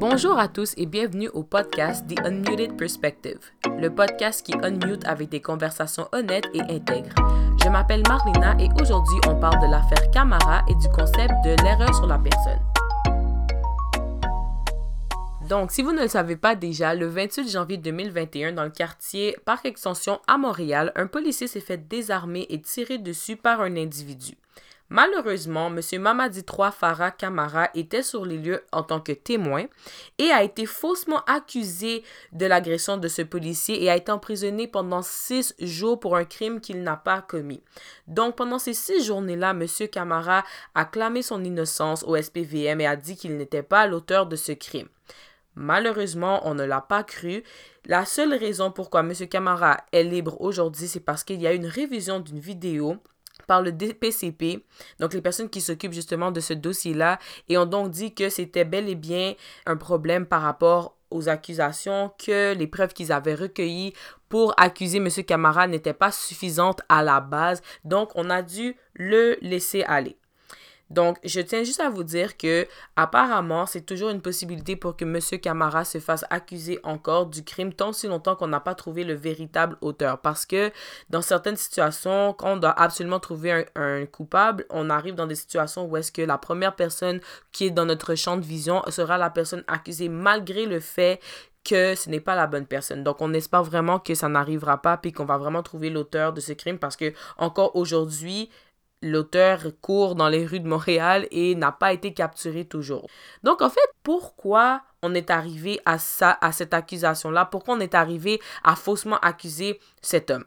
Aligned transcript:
Bonjour 0.00 0.38
à 0.38 0.48
tous 0.48 0.72
et 0.78 0.86
bienvenue 0.86 1.28
au 1.34 1.42
podcast 1.42 2.06
The 2.08 2.20
Unmuted 2.24 2.74
Perspective, 2.78 3.38
le 3.78 3.94
podcast 3.94 4.42
qui 4.46 4.54
unmute 4.62 5.06
avec 5.06 5.28
des 5.28 5.42
conversations 5.42 6.08
honnêtes 6.12 6.48
et 6.54 6.62
intègres. 6.62 7.14
Je 7.62 7.68
m'appelle 7.68 8.02
Marlina 8.08 8.56
et 8.58 8.70
aujourd'hui 8.80 9.18
on 9.28 9.38
parle 9.38 9.60
de 9.60 9.70
l'affaire 9.70 10.10
Camara 10.10 10.64
et 10.70 10.74
du 10.76 10.88
concept 10.88 11.34
de 11.44 11.54
l'erreur 11.62 11.94
sur 11.94 12.06
la 12.06 12.18
personne. 12.18 12.60
Donc, 15.50 15.70
si 15.70 15.82
vous 15.82 15.92
ne 15.92 16.00
le 16.00 16.08
savez 16.08 16.36
pas 16.36 16.54
déjà, 16.54 16.94
le 16.94 17.06
28 17.06 17.50
janvier 17.50 17.76
2021, 17.76 18.52
dans 18.52 18.64
le 18.64 18.70
quartier 18.70 19.36
Parc 19.44 19.66
Extension 19.66 20.18
à 20.26 20.38
Montréal, 20.38 20.92
un 20.96 21.08
policier 21.08 21.46
s'est 21.46 21.60
fait 21.60 21.88
désarmer 21.88 22.46
et 22.48 22.62
tirer 22.62 22.96
dessus 22.96 23.36
par 23.36 23.60
un 23.60 23.76
individu. 23.76 24.38
Malheureusement, 24.92 25.68
M. 25.68 25.80
Mamadi 26.00 26.42
3 26.42 26.72
Farah 26.72 27.12
Kamara 27.12 27.70
était 27.74 28.02
sur 28.02 28.24
les 28.24 28.38
lieux 28.38 28.64
en 28.72 28.82
tant 28.82 28.98
que 28.98 29.12
témoin 29.12 29.66
et 30.18 30.30
a 30.32 30.42
été 30.42 30.66
faussement 30.66 31.22
accusé 31.28 32.02
de 32.32 32.44
l'agression 32.46 32.96
de 32.96 33.06
ce 33.06 33.22
policier 33.22 33.84
et 33.84 33.88
a 33.88 33.96
été 33.96 34.10
emprisonné 34.10 34.66
pendant 34.66 35.02
six 35.02 35.54
jours 35.60 36.00
pour 36.00 36.16
un 36.16 36.24
crime 36.24 36.60
qu'il 36.60 36.82
n'a 36.82 36.96
pas 36.96 37.22
commis. 37.22 37.62
Donc, 38.08 38.34
pendant 38.34 38.58
ces 38.58 38.74
six 38.74 39.04
journées-là, 39.04 39.50
M. 39.50 39.64
Kamara 39.92 40.42
a 40.74 40.84
clamé 40.84 41.22
son 41.22 41.44
innocence 41.44 42.02
au 42.02 42.20
SPVM 42.20 42.80
et 42.80 42.86
a 42.88 42.96
dit 42.96 43.14
qu'il 43.14 43.36
n'était 43.36 43.62
pas 43.62 43.86
l'auteur 43.86 44.26
de 44.26 44.34
ce 44.34 44.50
crime. 44.50 44.88
Malheureusement, 45.54 46.40
on 46.48 46.54
ne 46.54 46.64
l'a 46.64 46.80
pas 46.80 47.04
cru. 47.04 47.44
La 47.84 48.04
seule 48.04 48.34
raison 48.34 48.72
pourquoi 48.72 49.00
M. 49.00 49.12
Camara 49.28 49.76
est 49.92 50.02
libre 50.02 50.40
aujourd'hui, 50.40 50.88
c'est 50.88 50.98
parce 50.98 51.22
qu'il 51.22 51.40
y 51.40 51.46
a 51.46 51.52
une 51.52 51.66
révision 51.66 52.18
d'une 52.18 52.40
vidéo 52.40 52.96
par 53.50 53.62
le 53.62 53.72
DPCP, 53.72 54.64
donc 55.00 55.12
les 55.12 55.20
personnes 55.20 55.50
qui 55.50 55.60
s'occupent 55.60 55.92
justement 55.92 56.30
de 56.30 56.38
ce 56.38 56.54
dossier-là, 56.54 57.18
et 57.48 57.58
ont 57.58 57.66
donc 57.66 57.90
dit 57.90 58.14
que 58.14 58.28
c'était 58.28 58.64
bel 58.64 58.88
et 58.88 58.94
bien 58.94 59.34
un 59.66 59.76
problème 59.76 60.24
par 60.24 60.42
rapport 60.42 60.96
aux 61.10 61.28
accusations, 61.28 62.12
que 62.16 62.54
les 62.54 62.68
preuves 62.68 62.92
qu'ils 62.92 63.10
avaient 63.10 63.34
recueillies 63.34 63.92
pour 64.28 64.54
accuser 64.56 64.98
M. 64.98 65.08
Camara 65.26 65.66
n'étaient 65.66 65.92
pas 65.92 66.12
suffisantes 66.12 66.82
à 66.88 67.02
la 67.02 67.18
base, 67.18 67.60
donc 67.82 68.12
on 68.14 68.30
a 68.30 68.42
dû 68.42 68.76
le 68.94 69.36
laisser 69.42 69.82
aller. 69.82 70.19
Donc, 70.90 71.18
je 71.24 71.40
tiens 71.40 71.62
juste 71.62 71.80
à 71.80 71.88
vous 71.88 72.02
dire 72.02 72.36
que 72.36 72.66
apparemment, 72.96 73.64
c'est 73.64 73.86
toujours 73.86 74.10
une 74.10 74.20
possibilité 74.20 74.74
pour 74.74 74.96
que 74.96 75.04
M. 75.04 75.18
Camara 75.40 75.84
se 75.84 75.98
fasse 76.00 76.24
accuser 76.30 76.80
encore 76.82 77.26
du 77.26 77.44
crime 77.44 77.72
tant 77.72 77.92
si 77.92 78.08
longtemps 78.08 78.34
qu'on 78.34 78.48
n'a 78.48 78.60
pas 78.60 78.74
trouvé 78.74 79.04
le 79.04 79.14
véritable 79.14 79.76
auteur. 79.80 80.20
Parce 80.20 80.44
que 80.44 80.72
dans 81.08 81.22
certaines 81.22 81.56
situations, 81.56 82.34
quand 82.36 82.54
on 82.54 82.56
doit 82.56 82.78
absolument 82.78 83.20
trouver 83.20 83.66
un, 83.76 84.04
coupable, 84.06 84.66
on 84.70 84.90
arrive 84.90 85.14
dans 85.14 85.26
des 85.26 85.36
situations 85.36 85.86
où 85.86 85.96
est-ce 85.96 86.10
que 86.10 86.22
la 86.22 86.38
première 86.38 86.74
personne 86.74 87.20
qui 87.52 87.66
est 87.66 87.70
dans 87.70 87.86
notre 87.86 88.16
champ 88.16 88.36
de 88.36 88.44
vision 88.44 88.82
sera 88.88 89.16
la 89.16 89.30
personne 89.30 89.62
accusée 89.68 90.08
malgré 90.08 90.66
le 90.66 90.80
fait 90.80 91.20
que 91.62 91.94
ce 91.94 92.08
n'est 92.08 92.20
pas 92.20 92.34
la 92.34 92.46
bonne 92.46 92.66
personne. 92.66 93.04
Donc, 93.04 93.20
on 93.20 93.32
espère 93.34 93.62
vraiment 93.62 93.98
que 93.98 94.14
ça 94.14 94.28
n'arrivera 94.28 94.80
pas 94.80 94.96
puis 94.96 95.12
qu'on 95.12 95.26
va 95.26 95.36
vraiment 95.36 95.62
trouver 95.62 95.90
l'auteur 95.90 96.32
de 96.32 96.40
ce 96.40 96.52
crime 96.52 96.78
parce 96.78 96.96
que 96.96 97.12
encore 97.36 97.76
aujourd'hui, 97.76 98.50
l'auteur 99.02 99.62
court 99.80 100.14
dans 100.14 100.28
les 100.28 100.46
rues 100.46 100.60
de 100.60 100.68
Montréal 100.68 101.26
et 101.30 101.54
n'a 101.54 101.72
pas 101.72 101.92
été 101.92 102.12
capturé 102.12 102.64
toujours. 102.64 103.08
Donc 103.42 103.62
en 103.62 103.70
fait, 103.70 103.80
pourquoi 104.02 104.82
on 105.02 105.14
est 105.14 105.30
arrivé 105.30 105.80
à 105.86 105.98
ça, 105.98 106.36
à 106.40 106.52
cette 106.52 106.74
accusation-là? 106.74 107.46
Pourquoi 107.46 107.74
on 107.74 107.80
est 107.80 107.94
arrivé 107.94 108.40
à 108.62 108.76
faussement 108.76 109.18
accuser 109.18 109.80
cet 110.02 110.30
homme? 110.30 110.44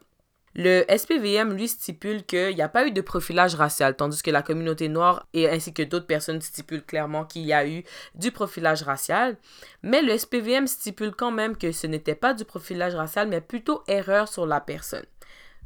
Le 0.56 0.86
SPVM, 0.88 1.54
lui, 1.54 1.68
stipule 1.68 2.24
qu'il 2.24 2.54
n'y 2.54 2.62
a 2.62 2.70
pas 2.70 2.86
eu 2.86 2.92
de 2.92 3.02
profilage 3.02 3.56
racial, 3.56 3.96
tandis 3.96 4.22
que 4.22 4.30
la 4.30 4.44
communauté 4.44 4.88
noire 4.88 5.26
et 5.34 5.50
ainsi 5.50 5.74
que 5.74 5.82
d'autres 5.82 6.06
personnes 6.06 6.42
stipulent 6.42 6.86
clairement 6.86 7.26
qu'il 7.26 7.42
y 7.42 7.54
a 7.54 7.68
eu 7.68 7.84
du 8.14 8.32
profilage 8.32 8.84
racial. 8.84 9.38
Mais 9.82 10.04
le 10.04 10.16
SPVM 10.16 10.68
stipule 10.68 11.16
quand 11.16 11.32
même 11.32 11.58
que 11.58 11.72
ce 11.72 11.88
n'était 11.88 12.14
pas 12.14 12.36
du 12.36 12.46
profilage 12.46 12.94
racial, 12.94 13.30
mais 13.30 13.42
plutôt 13.42 13.82
erreur 13.88 14.28
sur 14.28 14.46
la 14.46 14.62
personne. 14.62 15.06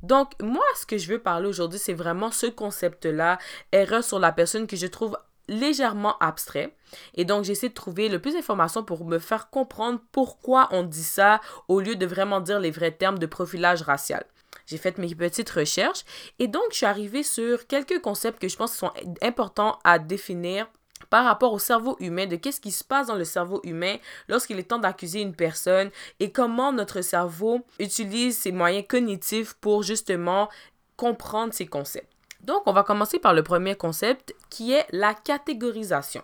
Donc, 0.04 0.32
moi, 0.42 0.64
ce 0.80 0.86
que 0.86 0.98
je 0.98 1.08
veux 1.08 1.20
parler 1.20 1.48
aujourd'hui, 1.48 1.80
c'est 1.80 1.94
vraiment 1.94 2.32
ce 2.32 2.48
concept-là, 2.48 3.38
erreur 3.72 4.04
sur 4.04 4.20
la 4.20 4.32
personne 4.32 4.68
que 4.68 4.76
je 4.76 4.88
trouve 4.88 5.18
légèrement 5.48 6.18
abstrait. 6.20 6.76
Et 7.16 7.26
donc, 7.26 7.44
j'essaie 7.44 7.70
de 7.70 7.74
trouver 7.74 8.10
le 8.10 8.20
plus 8.20 8.34
d'informations 8.34 8.84
pour 8.84 9.06
me 9.06 9.20
faire 9.20 9.50
comprendre 9.50 10.00
pourquoi 10.12 10.68
on 10.72 10.84
dit 10.84 11.04
ça 11.04 11.42
au 11.68 11.80
lieu 11.80 11.96
de 11.96 12.06
vraiment 12.06 12.42
dire 12.42 12.60
les 12.60 12.72
vrais 12.72 12.92
termes 12.92 13.20
de 13.20 13.26
profilage 13.26 13.82
racial. 13.82 14.26
J'ai 14.66 14.78
fait 14.78 14.98
mes 14.98 15.16
petites 15.16 15.50
recherches 15.50 16.04
et 16.40 16.48
donc 16.48 16.64
je 16.72 16.78
suis 16.78 16.86
arrivée 16.86 17.24
sur 17.24 17.68
quelques 17.68 18.02
concepts 18.02 18.42
que 18.42 18.50
je 18.50 18.58
pense 18.58 18.74
sont 18.76 18.92
importants 19.22 19.80
à 19.86 19.98
définir 19.98 20.68
par 21.10 21.26
rapport 21.26 21.54
au 21.54 21.60
cerveau 21.60 21.96
humain, 22.00 22.26
de 22.26 22.36
qu'est-ce 22.36 22.62
qui 22.62 22.72
se 22.72 22.84
passe 22.84 23.08
dans 23.08 23.16
le 23.16 23.26
cerveau 23.26 23.62
humain 23.64 23.98
lorsqu'il 24.28 24.60
est 24.60 24.64
temps 24.64 24.80
d'accuser 24.80 25.22
une 25.22 25.36
personne 25.36 25.90
et 26.20 26.32
comment 26.32 26.72
notre 26.72 27.02
cerveau 27.02 27.62
utilise 27.80 28.38
ses 28.38 28.52
moyens 28.52 28.86
cognitifs 28.88 29.54
pour 29.56 29.84
justement 29.84 30.50
comprendre 30.96 31.54
ces 31.54 31.68
concepts. 31.68 32.12
Donc, 32.42 32.64
on 32.66 32.74
va 32.74 32.84
commencer 32.84 33.20
par 33.20 33.34
le 33.34 33.44
premier 33.44 33.76
concept 33.76 34.36
qui 34.50 34.74
est 34.74 34.86
la 34.92 35.14
catégorisation. 35.14 36.24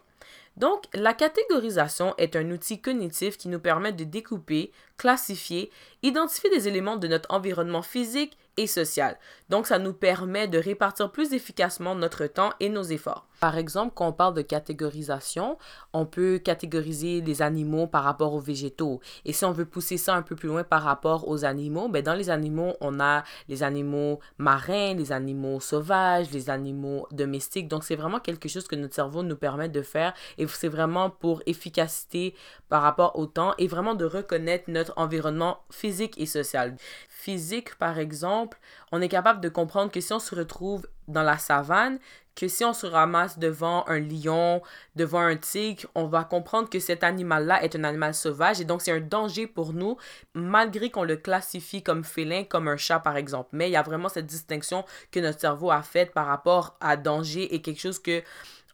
Donc, 0.57 0.83
la 0.93 1.13
catégorisation 1.13 2.13
est 2.17 2.35
un 2.35 2.51
outil 2.51 2.79
cognitif 2.79 3.37
qui 3.37 3.49
nous 3.49 3.59
permet 3.59 3.91
de 3.91 4.03
découper, 4.03 4.71
classifier, 4.97 5.71
identifier 6.03 6.49
des 6.51 6.67
éléments 6.67 6.97
de 6.97 7.07
notre 7.07 7.33
environnement 7.33 7.81
physique 7.81 8.37
et 8.57 8.67
social. 8.67 9.17
Donc, 9.49 9.67
ça 9.67 9.79
nous 9.79 9.93
permet 9.93 10.47
de 10.47 10.57
répartir 10.57 11.11
plus 11.11 11.33
efficacement 11.33 11.95
notre 11.95 12.27
temps 12.27 12.53
et 12.59 12.69
nos 12.69 12.83
efforts. 12.83 13.27
Par 13.39 13.57
exemple, 13.57 13.91
quand 13.93 14.07
on 14.07 14.13
parle 14.13 14.35
de 14.35 14.41
catégorisation, 14.41 15.57
on 15.91 16.05
peut 16.05 16.39
catégoriser 16.39 17.19
les 17.19 17.41
animaux 17.41 17.87
par 17.87 18.03
rapport 18.03 18.33
aux 18.33 18.39
végétaux. 18.39 19.01
Et 19.25 19.33
si 19.33 19.43
on 19.43 19.51
veut 19.51 19.65
pousser 19.65 19.97
ça 19.97 20.15
un 20.15 20.21
peu 20.21 20.35
plus 20.35 20.47
loin 20.47 20.63
par 20.63 20.83
rapport 20.83 21.27
aux 21.27 21.43
animaux, 21.43 21.89
ben 21.89 22.01
dans 22.01 22.13
les 22.13 22.29
animaux, 22.29 22.73
on 22.79 22.99
a 23.01 23.23
les 23.49 23.63
animaux 23.63 24.19
marins, 24.37 24.93
les 24.93 25.11
animaux 25.11 25.59
sauvages, 25.59 26.31
les 26.31 26.49
animaux 26.49 27.07
domestiques. 27.11 27.67
Donc, 27.67 27.83
c'est 27.83 27.97
vraiment 27.97 28.19
quelque 28.19 28.47
chose 28.47 28.67
que 28.67 28.75
notre 28.75 28.95
cerveau 28.95 29.23
nous 29.23 29.35
permet 29.35 29.67
de 29.67 29.81
faire. 29.81 30.13
Et 30.37 30.47
c'est 30.47 30.69
vraiment 30.69 31.09
pour 31.09 31.41
efficacité 31.45 32.35
par 32.69 32.81
rapport 32.81 33.19
au 33.19 33.25
temps 33.25 33.53
et 33.57 33.67
vraiment 33.67 33.93
de 33.93 34.05
reconnaître 34.05 34.69
notre 34.69 34.93
environnement 34.95 35.59
physique 35.69 36.17
et 36.17 36.25
social. 36.25 36.77
Physique, 37.23 37.75
par 37.75 37.99
exemple, 37.99 38.59
on 38.91 39.01
est 39.01 39.07
capable 39.07 39.39
de 39.39 39.47
comprendre 39.47 39.89
que 39.89 40.01
si 40.01 40.11
on 40.11 40.19
se 40.19 40.35
retrouve 40.35 40.85
dans 41.07 41.23
la 41.23 41.37
savane, 41.37 41.99
que 42.35 42.47
si 42.47 42.65
on 42.65 42.73
se 42.73 42.87
ramasse 42.87 43.37
devant 43.37 43.85
un 43.87 43.99
lion, 43.99 44.61
devant 44.95 45.19
un 45.19 45.35
tigre, 45.35 45.87
on 45.95 46.05
va 46.05 46.23
comprendre 46.23 46.69
que 46.69 46.79
cet 46.79 47.03
animal-là 47.03 47.63
est 47.63 47.75
un 47.75 47.83
animal 47.83 48.13
sauvage 48.13 48.59
et 48.59 48.65
donc 48.65 48.81
c'est 48.81 48.91
un 48.91 48.99
danger 48.99 49.47
pour 49.47 49.73
nous, 49.73 49.97
malgré 50.33 50.89
qu'on 50.89 51.03
le 51.03 51.17
classifie 51.17 51.83
comme 51.83 52.03
félin, 52.03 52.43
comme 52.43 52.67
un 52.67 52.77
chat 52.77 52.99
par 52.99 53.17
exemple. 53.17 53.49
Mais 53.53 53.69
il 53.69 53.73
y 53.73 53.77
a 53.77 53.83
vraiment 53.83 54.09
cette 54.09 54.25
distinction 54.25 54.83
que 55.11 55.19
notre 55.19 55.39
cerveau 55.39 55.71
a 55.71 55.83
faite 55.83 56.11
par 56.11 56.25
rapport 56.25 56.75
à 56.81 56.97
danger 56.97 57.53
et 57.53 57.61
quelque 57.61 57.81
chose 57.81 57.99
que 57.99 58.23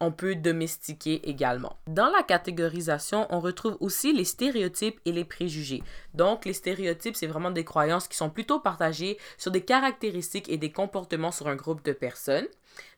on 0.02 0.12
peut 0.12 0.36
domestiquer 0.36 1.30
également. 1.30 1.76
Dans 1.88 2.10
la 2.10 2.24
catégorisation, 2.24 3.28
on 3.30 3.40
retrouve 3.40 3.76
aussi 3.82 4.14
les 4.14 4.24
stéréotypes 4.24 5.00
et 5.06 5.12
les 5.12 5.26
préjugés. 5.26 5.84
Donc, 6.14 6.46
les 6.46 6.54
stéréotypes, 6.54 7.16
c'est 7.16 7.28
vraiment 7.28 7.52
des 7.52 7.66
croyances 7.66 8.08
qui 8.08 8.16
sont 8.16 8.30
plutôt 8.30 8.60
partagées 8.60 9.18
sur 9.38 9.52
des 9.52 9.62
caractéristiques 9.62 10.50
et 10.50 10.58
des 10.58 10.72
comportements 10.72 11.32
sur 11.32 11.48
un 11.48 11.56
groupe 11.56 11.84
de 11.84 11.92
personnes. 11.92 12.19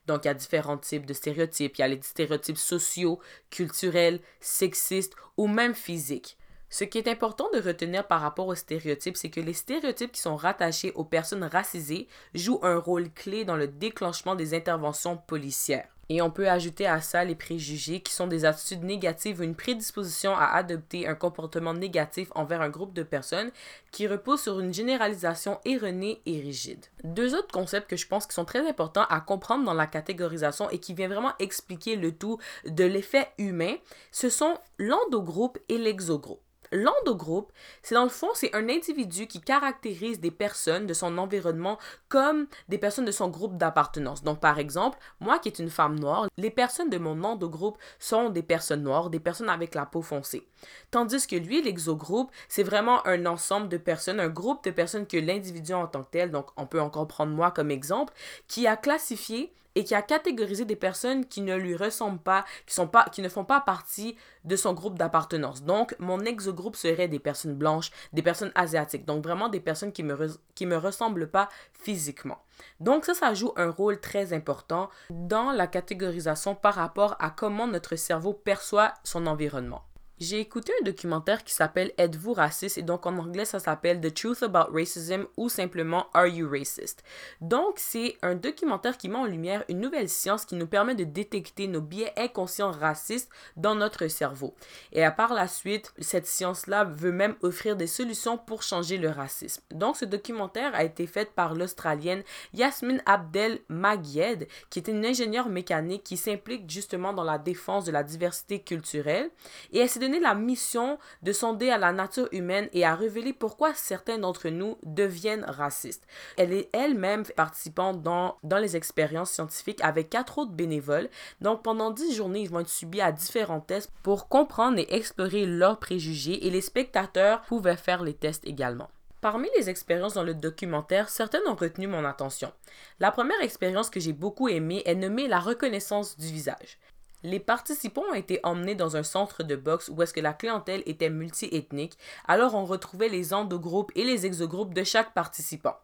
Donc, 0.07 0.25
il 0.25 0.27
y 0.27 0.31
a 0.31 0.33
différents 0.33 0.77
types 0.77 1.05
de 1.05 1.13
stéréotypes. 1.13 1.77
Il 1.77 1.81
y 1.81 1.83
a 1.83 1.87
les 1.87 2.01
stéréotypes 2.01 2.57
sociaux, 2.57 3.19
culturels, 3.49 4.19
sexistes 4.39 5.15
ou 5.37 5.47
même 5.47 5.75
physiques. 5.75 6.37
Ce 6.69 6.85
qui 6.85 6.97
est 6.97 7.09
important 7.09 7.49
de 7.53 7.59
retenir 7.59 8.07
par 8.07 8.21
rapport 8.21 8.47
aux 8.47 8.55
stéréotypes, 8.55 9.17
c'est 9.17 9.29
que 9.29 9.41
les 9.41 9.53
stéréotypes 9.53 10.13
qui 10.13 10.21
sont 10.21 10.37
rattachés 10.37 10.93
aux 10.93 11.03
personnes 11.03 11.43
racisées 11.43 12.07
jouent 12.33 12.61
un 12.63 12.77
rôle 12.77 13.11
clé 13.11 13.43
dans 13.43 13.57
le 13.57 13.67
déclenchement 13.67 14.35
des 14.35 14.53
interventions 14.53 15.17
policières. 15.17 15.90
Et 16.09 16.21
on 16.21 16.29
peut 16.29 16.49
ajouter 16.49 16.87
à 16.87 16.99
ça 16.99 17.23
les 17.23 17.35
préjugés 17.35 18.01
qui 18.01 18.11
sont 18.11 18.27
des 18.27 18.43
attitudes 18.43 18.83
négatives 18.83 19.39
ou 19.39 19.43
une 19.43 19.55
prédisposition 19.55 20.35
à 20.35 20.45
adopter 20.45 21.07
un 21.07 21.15
comportement 21.15 21.73
négatif 21.73 22.29
envers 22.35 22.61
un 22.61 22.69
groupe 22.69 22.93
de 22.93 23.03
personnes 23.03 23.51
qui 23.91 24.07
repose 24.07 24.41
sur 24.41 24.59
une 24.59 24.73
généralisation 24.73 25.59
erronée 25.63 26.21
et 26.25 26.39
rigide. 26.39 26.85
Deux 27.03 27.33
autres 27.33 27.51
concepts 27.53 27.89
que 27.89 27.95
je 27.95 28.07
pense 28.07 28.27
qui 28.27 28.33
sont 28.33 28.45
très 28.45 28.67
importants 28.67 29.05
à 29.09 29.21
comprendre 29.21 29.63
dans 29.63 29.73
la 29.73 29.87
catégorisation 29.87 30.69
et 30.69 30.79
qui 30.79 30.93
viennent 30.93 31.13
vraiment 31.13 31.33
expliquer 31.39 31.95
le 31.95 32.11
tout 32.11 32.37
de 32.65 32.83
l'effet 32.83 33.29
humain, 33.37 33.75
ce 34.11 34.29
sont 34.29 34.57
l'endogroupe 34.77 35.59
et 35.69 35.77
l'exogroupe. 35.77 36.41
L'endogroupe, 36.71 37.51
c'est 37.83 37.95
dans 37.95 38.03
le 38.03 38.09
fond, 38.09 38.29
c'est 38.33 38.55
un 38.55 38.69
individu 38.69 39.27
qui 39.27 39.41
caractérise 39.41 40.19
des 40.19 40.31
personnes 40.31 40.87
de 40.87 40.93
son 40.93 41.17
environnement 41.17 41.77
comme 42.07 42.47
des 42.69 42.77
personnes 42.77 43.05
de 43.05 43.11
son 43.11 43.27
groupe 43.27 43.57
d'appartenance. 43.57 44.23
Donc, 44.23 44.39
par 44.39 44.57
exemple, 44.57 44.97
moi 45.19 45.39
qui 45.39 45.49
est 45.49 45.59
une 45.59 45.69
femme 45.69 45.99
noire, 45.99 46.27
les 46.37 46.49
personnes 46.49 46.89
de 46.89 46.97
mon 46.97 47.23
endogroupe 47.23 47.77
sont 47.99 48.29
des 48.29 48.43
personnes 48.43 48.83
noires, 48.83 49.09
des 49.09 49.19
personnes 49.19 49.49
avec 49.49 49.75
la 49.75 49.85
peau 49.85 50.01
foncée. 50.01 50.47
Tandis 50.91 51.27
que 51.27 51.35
lui, 51.35 51.61
l'exogroupe, 51.61 52.31
c'est 52.47 52.63
vraiment 52.63 53.05
un 53.05 53.25
ensemble 53.25 53.67
de 53.67 53.77
personnes, 53.77 54.19
un 54.19 54.29
groupe 54.29 54.63
de 54.63 54.71
personnes 54.71 55.07
que 55.07 55.17
l'individu 55.17 55.73
en 55.73 55.87
tant 55.87 56.03
que 56.03 56.11
tel, 56.11 56.31
donc 56.31 56.47
on 56.55 56.65
peut 56.65 56.81
encore 56.81 57.07
prendre 57.07 57.33
moi 57.33 57.51
comme 57.51 57.71
exemple, 57.71 58.13
qui 58.47 58.65
a 58.67 58.77
classifié 58.77 59.51
et 59.75 59.83
qui 59.83 59.95
a 59.95 60.01
catégorisé 60.01 60.65
des 60.65 60.75
personnes 60.75 61.25
qui 61.25 61.41
ne 61.41 61.55
lui 61.55 61.75
ressemblent 61.75 62.21
pas, 62.21 62.45
qui, 62.65 62.73
sont 62.73 62.87
pas, 62.87 63.05
qui 63.11 63.21
ne 63.21 63.29
font 63.29 63.45
pas 63.45 63.61
partie 63.61 64.15
de 64.43 64.55
son 64.55 64.73
groupe 64.73 64.97
d'appartenance. 64.97 65.63
Donc, 65.63 65.95
mon 65.99 66.19
ex-groupe 66.21 66.75
serait 66.75 67.07
des 67.07 67.19
personnes 67.19 67.55
blanches, 67.55 67.91
des 68.13 68.21
personnes 68.21 68.51
asiatiques, 68.55 69.05
donc 69.05 69.23
vraiment 69.23 69.49
des 69.49 69.59
personnes 69.59 69.91
qui 69.91 70.03
me, 70.03 70.17
qui 70.55 70.65
me 70.65 70.77
ressemblent 70.77 71.29
pas 71.29 71.49
physiquement. 71.73 72.39
Donc 72.79 73.05
ça, 73.05 73.13
ça 73.13 73.33
joue 73.33 73.53
un 73.55 73.69
rôle 73.69 73.99
très 73.99 74.33
important 74.33 74.89
dans 75.09 75.51
la 75.51 75.67
catégorisation 75.67 76.55
par 76.55 76.75
rapport 76.75 77.15
à 77.19 77.29
comment 77.29 77.67
notre 77.67 77.95
cerveau 77.95 78.33
perçoit 78.33 78.93
son 79.03 79.25
environnement. 79.27 79.83
J'ai 80.21 80.39
écouté 80.39 80.71
un 80.79 80.83
documentaire 80.83 81.43
qui 81.43 81.51
s'appelle 81.51 81.93
Êtes-vous 81.97 82.33
raciste? 82.33 82.77
Et 82.77 82.83
donc 82.83 83.07
en 83.07 83.17
anglais 83.17 83.43
ça 83.43 83.57
s'appelle 83.57 83.99
The 83.99 84.13
Truth 84.13 84.43
About 84.43 84.71
Racism 84.71 85.25
ou 85.35 85.49
simplement 85.49 86.11
Are 86.13 86.27
You 86.27 86.47
Racist? 86.47 87.03
Donc 87.41 87.79
c'est 87.79 88.19
un 88.21 88.35
documentaire 88.35 88.99
qui 88.99 89.09
met 89.09 89.17
en 89.17 89.25
lumière 89.25 89.63
une 89.67 89.79
nouvelle 89.79 90.09
science 90.09 90.45
qui 90.45 90.53
nous 90.53 90.67
permet 90.67 90.93
de 90.93 91.05
détecter 91.05 91.67
nos 91.67 91.81
biais 91.81 92.13
inconscients 92.17 92.69
racistes 92.69 93.31
dans 93.57 93.73
notre 93.73 94.07
cerveau. 94.09 94.53
Et 94.91 95.03
à 95.03 95.09
part 95.09 95.33
la 95.33 95.47
suite, 95.47 95.91
cette 95.97 96.27
science-là 96.27 96.83
veut 96.83 97.11
même 97.11 97.35
offrir 97.41 97.75
des 97.75 97.87
solutions 97.87 98.37
pour 98.37 98.61
changer 98.61 98.99
le 98.99 99.09
racisme. 99.09 99.63
Donc 99.71 99.97
ce 99.97 100.05
documentaire 100.05 100.75
a 100.75 100.83
été 100.83 101.07
fait 101.07 101.31
par 101.33 101.55
l'Australienne 101.55 102.21
Yasmine 102.53 103.01
Abdel 103.07 103.61
Magied 103.69 104.47
qui 104.69 104.77
est 104.77 104.87
une 104.87 105.03
ingénieure 105.03 105.49
mécanique 105.49 106.03
qui 106.03 106.15
s'implique 106.15 106.69
justement 106.69 107.11
dans 107.11 107.23
la 107.23 107.39
défense 107.39 107.85
de 107.85 107.91
la 107.91 108.03
diversité 108.03 108.61
culturelle 108.61 109.31
et 109.73 109.79
elle 109.79 109.89
s'est 109.89 110.10
la 110.19 110.35
mission 110.35 110.97
de 111.21 111.31
sonder 111.31 111.69
à 111.69 111.77
la 111.77 111.91
nature 111.91 112.27
humaine 112.31 112.69
et 112.73 112.85
à 112.85 112.95
révéler 112.95 113.33
pourquoi 113.33 113.73
certains 113.73 114.17
d'entre 114.17 114.49
nous 114.49 114.77
deviennent 114.83 115.45
racistes. 115.45 116.05
Elle 116.37 116.53
est 116.53 116.69
elle-même 116.73 117.23
participante 117.35 118.01
dans, 118.01 118.37
dans 118.43 118.57
les 118.57 118.75
expériences 118.75 119.31
scientifiques 119.31 119.83
avec 119.83 120.09
quatre 120.09 120.37
autres 120.37 120.51
bénévoles. 120.51 121.09
Donc 121.41 121.63
pendant 121.63 121.91
dix 121.91 122.13
journées, 122.15 122.41
ils 122.41 122.49
vont 122.49 122.59
être 122.59 122.69
subis 122.69 123.01
à 123.01 123.11
différents 123.11 123.61
tests 123.61 123.91
pour 124.03 124.27
comprendre 124.27 124.79
et 124.79 124.93
explorer 124.93 125.45
leurs 125.45 125.79
préjugés 125.79 126.45
et 126.45 126.49
les 126.49 126.61
spectateurs 126.61 127.41
pouvaient 127.41 127.77
faire 127.77 128.03
les 128.03 128.13
tests 128.13 128.45
également. 128.45 128.89
Parmi 129.21 129.49
les 129.55 129.69
expériences 129.69 130.15
dans 130.15 130.23
le 130.23 130.33
documentaire, 130.33 131.07
certaines 131.09 131.47
ont 131.47 131.53
retenu 131.53 131.85
mon 131.85 132.05
attention. 132.05 132.51
La 132.99 133.11
première 133.11 133.41
expérience 133.43 133.91
que 133.91 133.99
j'ai 133.99 134.13
beaucoup 134.13 134.49
aimée 134.49 134.81
est 134.85 134.95
nommée 134.95 135.27
la 135.27 135.39
reconnaissance 135.39 136.17
du 136.17 136.25
visage. 136.25 136.79
Les 137.23 137.39
participants 137.39 138.03
ont 138.09 138.15
été 138.15 138.39
emmenés 138.41 138.73
dans 138.73 138.97
un 138.97 139.03
centre 139.03 139.43
de 139.43 139.55
boxe 139.55 139.89
où 139.89 140.01
est-ce 140.01 140.13
que 140.13 140.19
la 140.19 140.33
clientèle 140.33 140.81
était 140.87 141.11
multiethnique, 141.11 141.97
alors 142.27 142.55
on 142.55 142.65
retrouvait 142.65 143.09
les 143.09 143.33
endogroupes 143.33 143.91
et 143.95 144.03
les 144.03 144.25
exogroupes 144.25 144.73
de 144.73 144.83
chaque 144.83 145.13
participant. 145.13 145.75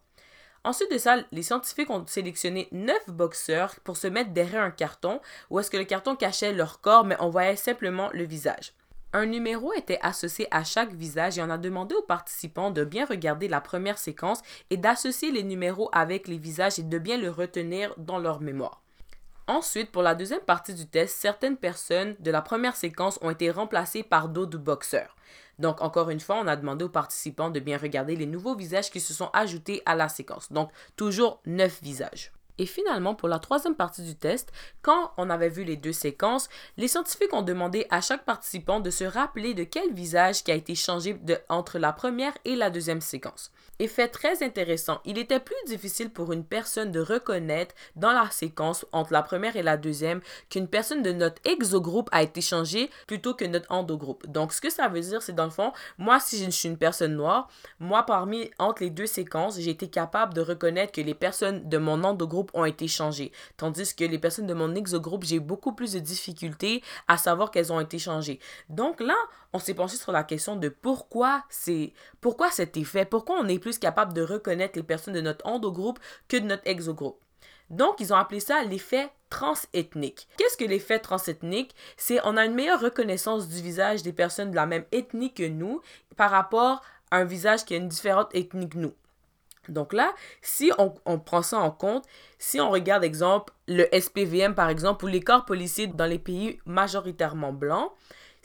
Ensuite 0.64 0.92
de 0.92 0.98
ça, 0.98 1.18
les 1.32 1.44
scientifiques 1.44 1.92
ont 1.92 2.06
sélectionné 2.08 2.68
neuf 2.72 3.08
boxeurs 3.08 3.76
pour 3.84 3.98
se 3.98 4.08
mettre 4.08 4.32
derrière 4.32 4.64
un 4.64 4.72
carton 4.72 5.22
où 5.52 5.60
est-ce 5.60 5.70
que 5.70 5.78
le 5.78 5.86
carton 5.86 6.16
cachait 6.16 6.54
leur 6.54 6.82
corps 6.82 7.06
mais 7.06 7.16
on 7.20 7.30
voyait 7.30 7.56
simplement 7.56 8.10
le 8.14 8.24
visage. 8.24 8.74
Un 9.14 9.28
numéro 9.28 9.72
était 9.74 10.00
associé 10.02 10.48
à 10.52 10.64
chaque 10.64 10.94
visage 10.94 11.38
et 11.38 11.44
on 11.44 11.50
a 11.50 11.58
demandé 11.58 11.96
aux 11.96 12.02
participants 12.02 12.72
de 12.72 12.84
bien 12.84 13.06
regarder 13.06 13.48
la 13.48 13.62
première 13.62 13.98
séquence 13.98 14.42
et 14.70 14.78
d'associer 14.78 15.32
les 15.32 15.44
numéros 15.44 15.90
avec 15.94 16.28
les 16.28 16.38
visages 16.38 16.80
et 16.80 16.84
de 16.84 16.98
bien 16.98 17.18
le 17.18 17.30
retenir 17.30 17.94
dans 17.98 18.18
leur 18.18 18.42
mémoire. 18.42 18.82
Ensuite, 19.48 19.92
pour 19.92 20.02
la 20.02 20.14
deuxième 20.14 20.42
partie 20.42 20.74
du 20.74 20.88
test, 20.88 21.16
certaines 21.18 21.56
personnes 21.56 22.18
de 22.20 22.32
la 22.32 22.42
première 22.42 22.76
séquence 22.76 23.18
ont 23.22 23.30
été 23.30 23.50
remplacées 23.50 24.04
par 24.04 24.28
d'autres 24.28 24.58
boxeurs. 24.58 25.16
Donc, 25.58 25.82
encore 25.82 26.10
une 26.10 26.20
fois, 26.20 26.38
on 26.42 26.48
a 26.48 26.58
demandé 26.58 26.84
aux 26.84 26.90
participants 26.90 27.50
de 27.50 27.62
bien 27.62 27.78
regarder 27.78 28.18
les 28.18 28.26
nouveaux 28.26 28.56
visages 28.56 28.92
qui 28.92 29.00
se 29.00 29.14
sont 29.14 29.30
ajoutés 29.32 29.82
à 29.86 29.96
la 29.96 30.10
séquence. 30.10 30.52
Donc, 30.52 30.70
toujours 30.98 31.40
neuf 31.46 31.82
visages. 31.82 32.34
Et 32.58 32.66
finalement, 32.66 33.16
pour 33.16 33.28
la 33.28 33.40
troisième 33.40 33.76
partie 33.76 34.02
du 34.02 34.16
test, 34.16 34.52
quand 34.82 35.12
on 35.18 35.30
avait 35.30 35.50
vu 35.50 35.64
les 35.64 35.78
deux 35.78 35.94
séquences, 35.94 36.50
les 36.78 36.88
scientifiques 36.88 37.34
ont 37.34 37.42
demandé 37.42 37.86
à 37.90 38.02
chaque 38.02 38.26
participant 38.26 38.80
de 38.80 38.90
se 38.90 39.04
rappeler 39.04 39.54
de 39.54 39.64
quel 39.64 39.94
visage 39.94 40.44
qui 40.44 40.52
a 40.52 40.56
été 40.56 40.76
changé 40.76 41.20
entre 41.50 41.80
la 41.80 41.94
première 41.94 42.34
et 42.46 42.56
la 42.56 42.70
deuxième 42.70 43.02
séquence. 43.02 43.52
Effet 43.80 44.08
très 44.08 44.44
intéressant, 44.44 45.02
il 45.06 45.20
était 45.20 45.40
plus 45.40 45.56
difficile 45.68 46.10
pour 46.10 46.34
une 46.34 46.44
personne 46.44 46.92
de 46.92 47.00
reconnaître 47.00 47.76
dans 47.96 48.12
la 48.12 48.28
séquence 48.32 48.88
entre 48.92 49.14
la 49.14 49.22
première 49.22 49.56
et 49.56 49.62
la 49.62 49.78
deuxième 49.78 50.22
qu'une 50.50 50.68
personne 50.68 51.04
de 51.04 51.12
notre 51.12 51.40
exogroupe 51.46 52.10
a 52.12 52.24
été 52.24 52.42
changée 52.42 52.90
plutôt 53.06 53.36
que 53.36 53.46
notre 53.46 53.72
endogroupe. 53.72 54.26
Donc, 54.28 54.52
ce 54.52 54.62
que 54.62 54.72
ça 54.72 54.88
veut 54.88 55.02
dire, 55.02 55.22
c'est 55.22 55.36
dans 55.36 55.46
le 55.46 55.52
fond, 55.52 55.74
moi, 56.00 56.20
si 56.20 56.44
je 56.44 56.50
suis 56.50 56.70
une 56.70 56.78
personne 56.78 57.16
noire, 57.16 57.50
moi, 57.80 58.04
parmi, 58.04 58.50
entre 58.58 58.82
les 58.82 58.90
deux 58.90 59.06
séquences, 59.06 59.60
j'ai 59.60 59.70
été 59.70 59.90
capable 59.90 60.34
de 60.34 60.42
reconnaître 60.42 60.92
que 60.92 61.02
les 61.02 61.14
personnes 61.14 61.70
de 61.70 61.78
mon 61.78 62.04
endogroupe 62.04 62.47
ont 62.54 62.66
été 62.66 62.88
changées. 62.88 63.32
Tandis 63.58 63.96
que 63.96 64.04
les 64.04 64.20
personnes 64.20 64.48
de 64.48 64.54
mon 64.54 64.76
exogroupe, 64.76 65.24
j'ai 65.24 65.40
beaucoup 65.40 65.74
plus 65.74 65.94
de 65.94 66.00
difficultés 66.00 66.84
à 67.08 67.18
savoir 67.18 67.52
qu'elles 67.52 67.72
ont 67.72 67.80
été 67.80 68.00
changées. 68.00 68.40
Donc 68.70 69.00
là, 69.00 69.16
on 69.54 69.60
s'est 69.60 69.74
penché 69.74 69.98
sur 69.98 70.12
la 70.12 70.24
question 70.24 70.56
de 70.56 70.70
pourquoi 70.70 71.44
c'est 71.50 71.94
pourquoi 72.22 72.52
cet 72.52 72.78
effet, 72.78 73.06
pourquoi 73.06 73.38
on 73.40 73.48
est 73.48 73.60
plus 73.60 73.80
capable 73.80 74.14
de 74.14 74.22
reconnaître 74.22 74.78
les 74.78 74.84
personnes 74.84 75.14
de 75.14 75.22
notre 75.22 75.46
endogroupe 75.46 76.00
que 76.28 76.38
de 76.38 76.46
notre 76.46 76.64
exogroupe? 76.66 77.20
Donc, 77.70 78.00
ils 78.00 78.14
ont 78.14 78.18
appelé 78.18 78.40
ça 78.40 78.64
l'effet 78.64 79.10
transethnique. 79.30 80.28
Qu'est-ce 80.38 80.58
que 80.58 80.64
l'effet 80.64 81.00
transethnique? 81.00 81.76
C'est 81.98 82.20
on 82.24 82.38
a 82.38 82.46
une 82.46 82.54
meilleure 82.54 82.80
reconnaissance 82.80 83.50
du 83.50 83.62
visage 83.62 84.04
des 84.04 84.14
personnes 84.14 84.52
de 84.52 84.56
la 84.56 84.66
même 84.66 84.86
ethnie 84.92 85.34
que 85.34 85.48
nous 85.48 85.82
par 86.16 86.32
rapport 86.32 86.82
à 87.12 87.18
un 87.18 87.26
visage 87.26 87.66
qui 87.66 87.74
a 87.74 87.78
une 87.78 87.90
différente 87.90 88.34
ethnie 88.34 88.70
que 88.70 88.78
nous. 88.78 88.94
Donc 89.70 89.94
là, 89.94 90.14
si 90.42 90.72
on, 90.78 91.20
prend 91.20 91.42
ça 91.42 91.60
en 91.60 91.72
compte, 91.72 92.06
si 92.40 92.60
on 92.60 92.70
regarde, 92.70 93.04
exemple, 93.04 93.54
le 93.68 93.88
SPVM, 93.92 94.56
par 94.56 94.70
exemple, 94.70 95.06
ou 95.06 95.08
les 95.08 95.22
corps 95.22 95.46
policiers 95.46 95.88
dans 95.88 96.06
les 96.06 96.20
pays 96.20 96.60
majoritairement 96.66 97.54
blancs, 97.54 97.92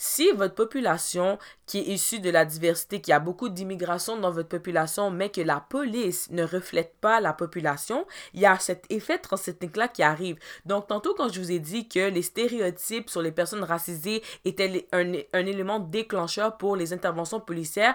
si 0.04 0.32
votre 0.32 0.56
population 0.56 1.38
qui 1.64 1.78
est 1.78 1.94
issue 1.94 2.18
de 2.18 2.28
la 2.28 2.44
diversité, 2.44 3.00
qui 3.00 3.12
a 3.12 3.20
beaucoup 3.20 3.48
d'immigration 3.48 4.16
dans 4.16 4.32
votre 4.32 4.48
population, 4.48 5.10
mais 5.12 5.30
que 5.30 5.40
la 5.40 5.60
police 5.60 6.28
ne 6.30 6.42
reflète 6.42 6.96
pas 7.00 7.20
la 7.20 7.32
population, 7.32 8.04
il 8.34 8.40
y 8.40 8.46
a 8.46 8.58
cet 8.58 8.84
effet 8.90 9.18
transethnique-là 9.18 9.86
qui 9.86 10.02
arrive. 10.02 10.38
Donc, 10.66 10.88
tantôt, 10.88 11.14
quand 11.14 11.32
je 11.32 11.40
vous 11.40 11.52
ai 11.52 11.60
dit 11.60 11.88
que 11.88 12.10
les 12.10 12.22
stéréotypes 12.22 13.10
sur 13.10 13.22
les 13.22 13.30
personnes 13.30 13.62
racisées 13.62 14.24
étaient 14.44 14.88
un, 14.90 15.12
un 15.32 15.46
élément 15.46 15.78
déclencheur 15.78 16.56
pour 16.56 16.74
les 16.74 16.92
interventions 16.92 17.38
policières, 17.38 17.94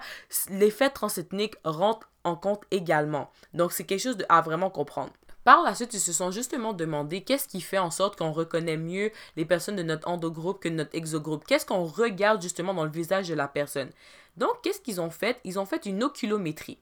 l'effet 0.49 0.89
transethnique 0.89 1.55
rentre 1.65 2.07
en 2.27 2.35
compte 2.35 2.63
également. 2.71 3.31
Donc, 3.53 3.71
c'est 3.71 3.83
quelque 3.83 4.01
chose 4.01 4.17
à 4.29 4.41
vraiment 4.41 4.69
comprendre. 4.69 5.11
Par 5.43 5.63
la 5.63 5.75
suite, 5.75 5.93
ils 5.93 6.01
se 6.01 6.11
sont 6.11 6.29
justement 6.29 6.73
demandé 6.73 7.21
qu'est-ce 7.21 7.47
qui 7.47 7.61
fait 7.61 7.77
en 7.77 7.89
sorte 7.89 8.17
qu'on 8.17 8.33
reconnaît 8.33 8.75
mieux 8.75 9.11
les 9.37 9.45
personnes 9.45 9.77
de 9.77 9.83
notre 9.83 10.09
endogroupe 10.09 10.61
que 10.61 10.67
de 10.67 10.73
notre 10.73 10.93
exogroupe. 10.93 11.45
Qu'est-ce 11.45 11.65
qu'on 11.65 11.85
regarde 11.85 12.41
justement 12.41 12.73
dans 12.73 12.83
le 12.83 12.91
visage 12.91 13.29
de 13.29 13.33
la 13.33 13.47
personne? 13.47 13.89
Donc, 14.35 14.61
qu'est-ce 14.61 14.81
qu'ils 14.81 14.99
ont 14.99 15.09
fait? 15.09 15.39
Ils 15.45 15.57
ont 15.57 15.65
fait 15.65 15.85
une 15.85 16.03
oculométrie. 16.03 16.77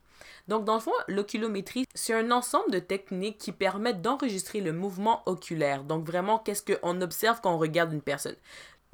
Donc, 0.48 0.64
dans 0.64 0.74
le 0.74 0.80
fond, 0.80 0.92
l'oculométrie, 1.06 1.86
c'est 1.94 2.14
un 2.14 2.30
ensemble 2.32 2.72
de 2.72 2.78
techniques 2.80 3.38
qui 3.38 3.52
permettent 3.52 4.02
d'enregistrer 4.02 4.60
le 4.60 4.72
mouvement 4.72 5.22
oculaire. 5.26 5.84
Donc, 5.84 6.04
vraiment, 6.04 6.38
qu'est-ce 6.38 6.62
qu'on 6.62 7.00
observe 7.00 7.40
quand 7.40 7.54
on 7.54 7.58
regarde 7.58 7.92
une 7.92 8.02
personne? 8.02 8.36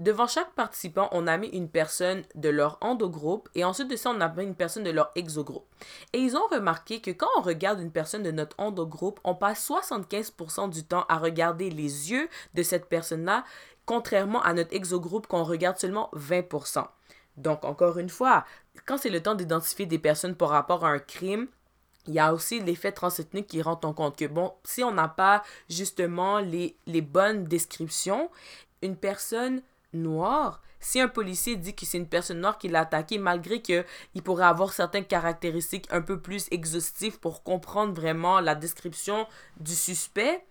Devant 0.02 0.26
chaque 0.26 0.50
participant, 0.54 1.08
on 1.12 1.28
a 1.28 1.36
mis 1.36 1.46
une 1.46 1.68
personne 1.68 2.24
de 2.34 2.48
leur 2.48 2.76
endogroupe 2.80 3.48
et 3.54 3.64
ensuite 3.64 3.86
de 3.86 3.94
ça, 3.94 4.10
on 4.10 4.20
a 4.20 4.28
mis 4.30 4.42
une 4.42 4.56
personne 4.56 4.82
de 4.82 4.90
leur 4.90 5.12
exogroupe. 5.14 5.64
Et 6.12 6.18
ils 6.18 6.36
ont 6.36 6.48
remarqué 6.50 7.00
que 7.00 7.12
quand 7.12 7.28
on 7.38 7.40
regarde 7.40 7.78
une 7.78 7.92
personne 7.92 8.24
de 8.24 8.32
notre 8.32 8.58
endogroupe, 8.58 9.20
on 9.22 9.36
passe 9.36 9.70
75% 9.70 10.70
du 10.70 10.82
temps 10.82 11.04
à 11.08 11.18
regarder 11.18 11.70
les 11.70 12.10
yeux 12.10 12.28
de 12.54 12.64
cette 12.64 12.86
personne-là, 12.86 13.44
contrairement 13.86 14.42
à 14.42 14.54
notre 14.54 14.74
exogroupe 14.74 15.28
qu'on 15.28 15.44
regarde 15.44 15.78
seulement 15.78 16.10
20%. 16.16 16.84
Donc, 17.36 17.64
encore 17.64 17.96
une 17.96 18.08
fois, 18.08 18.44
quand 18.86 18.98
c'est 18.98 19.08
le 19.08 19.22
temps 19.22 19.36
d'identifier 19.36 19.86
des 19.86 20.00
personnes 20.00 20.34
par 20.34 20.48
rapport 20.48 20.84
à 20.84 20.88
un 20.88 20.98
crime, 20.98 21.46
il 22.08 22.14
y 22.14 22.18
a 22.18 22.34
aussi 22.34 22.58
l'effet 22.58 22.90
transethnique 22.90 23.46
qui 23.46 23.62
rentre 23.62 23.86
en 23.86 23.92
compte 23.92 24.18
que, 24.18 24.24
bon, 24.24 24.52
si 24.64 24.82
on 24.82 24.90
n'a 24.90 25.06
pas 25.06 25.44
justement 25.70 26.40
les, 26.40 26.76
les 26.88 27.02
bonnes 27.02 27.44
descriptions, 27.44 28.30
une 28.82 28.96
personne 28.96 29.62
noir, 29.92 30.62
si 30.80 31.00
un 31.00 31.08
policier 31.08 31.56
dit 31.56 31.74
que 31.74 31.86
c'est 31.86 31.98
une 31.98 32.08
personne 32.08 32.40
noire 32.40 32.58
qui 32.58 32.68
l'a 32.68 32.80
attaqué, 32.80 33.16
malgré 33.18 33.62
qu'il 33.62 33.84
pourrait 34.24 34.44
avoir 34.44 34.72
certaines 34.72 35.04
caractéristiques 35.04 35.86
un 35.90 36.02
peu 36.02 36.20
plus 36.20 36.48
exhaustives 36.50 37.20
pour 37.20 37.42
comprendre 37.42 37.94
vraiment 37.94 38.40
la 38.40 38.54
description 38.54 39.26
du 39.60 39.74
suspect, 39.74 40.44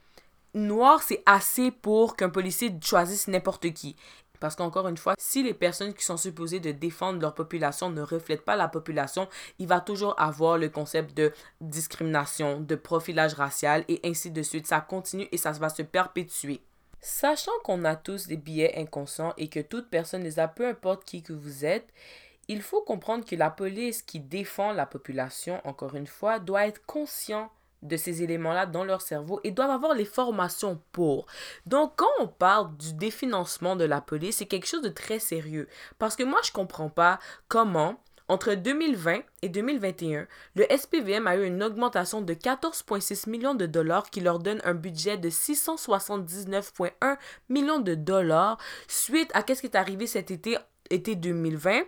noir, 0.53 1.03
c'est 1.03 1.21
assez 1.25 1.71
pour 1.71 2.15
qu'un 2.15 2.29
policier 2.29 2.73
choisisse 2.81 3.27
n'importe 3.27 3.73
qui. 3.73 3.95
Parce 4.39 4.55
qu'encore 4.55 4.87
une 4.87 4.97
fois, 4.97 5.13
si 5.19 5.43
les 5.43 5.53
personnes 5.53 5.93
qui 5.93 6.03
sont 6.03 6.17
supposées 6.17 6.59
de 6.59 6.71
défendre 6.71 7.21
leur 7.21 7.35
population 7.35 7.91
ne 7.91 8.01
reflètent 8.01 8.43
pas 8.43 8.55
la 8.55 8.67
population, 8.67 9.29
il 9.59 9.67
va 9.67 9.81
toujours 9.81 10.19
avoir 10.19 10.57
le 10.57 10.69
concept 10.69 11.15
de 11.15 11.31
discrimination, 11.59 12.59
de 12.59 12.75
profilage 12.75 13.35
racial 13.35 13.85
et 13.87 13.99
ainsi 14.03 14.31
de 14.31 14.41
suite. 14.41 14.65
Ça 14.65 14.81
continue 14.81 15.27
et 15.31 15.37
ça 15.37 15.51
va 15.51 15.69
se 15.69 15.83
perpétuer. 15.83 16.61
Sachant 17.01 17.51
qu'on 17.63 17.83
a 17.83 17.95
tous 17.95 18.27
des 18.27 18.37
billets 18.37 18.77
inconscients 18.77 19.33
et 19.37 19.49
que 19.49 19.59
toute 19.59 19.89
personne 19.89 20.23
les 20.23 20.39
a, 20.39 20.47
peu 20.47 20.67
importe 20.67 21.03
qui 21.03 21.23
que 21.23 21.33
vous 21.33 21.65
êtes, 21.65 21.87
il 22.47 22.61
faut 22.61 22.81
comprendre 22.81 23.25
que 23.25 23.35
la 23.35 23.49
police 23.49 24.01
qui 24.03 24.19
défend 24.19 24.71
la 24.71 24.85
population, 24.85 25.61
encore 25.63 25.95
une 25.95 26.07
fois, 26.07 26.39
doit 26.39 26.67
être 26.67 26.85
conscient 26.85 27.51
de 27.81 27.97
ces 27.97 28.21
éléments-là 28.21 28.67
dans 28.67 28.83
leur 28.83 29.01
cerveau 29.01 29.39
et 29.43 29.51
doivent 29.51 29.71
avoir 29.71 29.95
les 29.95 30.05
formations 30.05 30.79
pour. 30.91 31.25
Donc, 31.65 31.93
quand 31.95 32.11
on 32.19 32.27
parle 32.27 32.75
du 32.77 32.93
définancement 32.93 33.75
de 33.75 33.85
la 33.85 34.01
police, 34.01 34.37
c'est 34.37 34.45
quelque 34.45 34.67
chose 34.67 34.83
de 34.83 34.89
très 34.89 35.17
sérieux. 35.17 35.67
Parce 35.97 36.15
que 36.15 36.23
moi, 36.23 36.39
je 36.43 36.51
comprends 36.51 36.89
pas 36.89 37.19
comment 37.47 37.99
entre 38.31 38.53
2020 38.53 39.23
et 39.41 39.49
2021, 39.49 40.25
le 40.55 40.65
SPVM 40.69 41.27
a 41.27 41.35
eu 41.35 41.45
une 41.45 41.61
augmentation 41.61 42.21
de 42.21 42.33
14,6 42.33 43.29
millions 43.29 43.55
de 43.55 43.65
dollars 43.65 44.09
qui 44.09 44.21
leur 44.21 44.39
donne 44.39 44.61
un 44.63 44.73
budget 44.73 45.17
de 45.17 45.29
679,1 45.29 47.17
millions 47.49 47.79
de 47.79 47.93
dollars 47.93 48.57
suite 48.87 49.29
à 49.33 49.41
ce 49.41 49.59
qui 49.59 49.67
est 49.67 49.75
arrivé 49.75 50.07
cet 50.07 50.31
été, 50.31 50.57
été 50.89 51.15
2020 51.15 51.81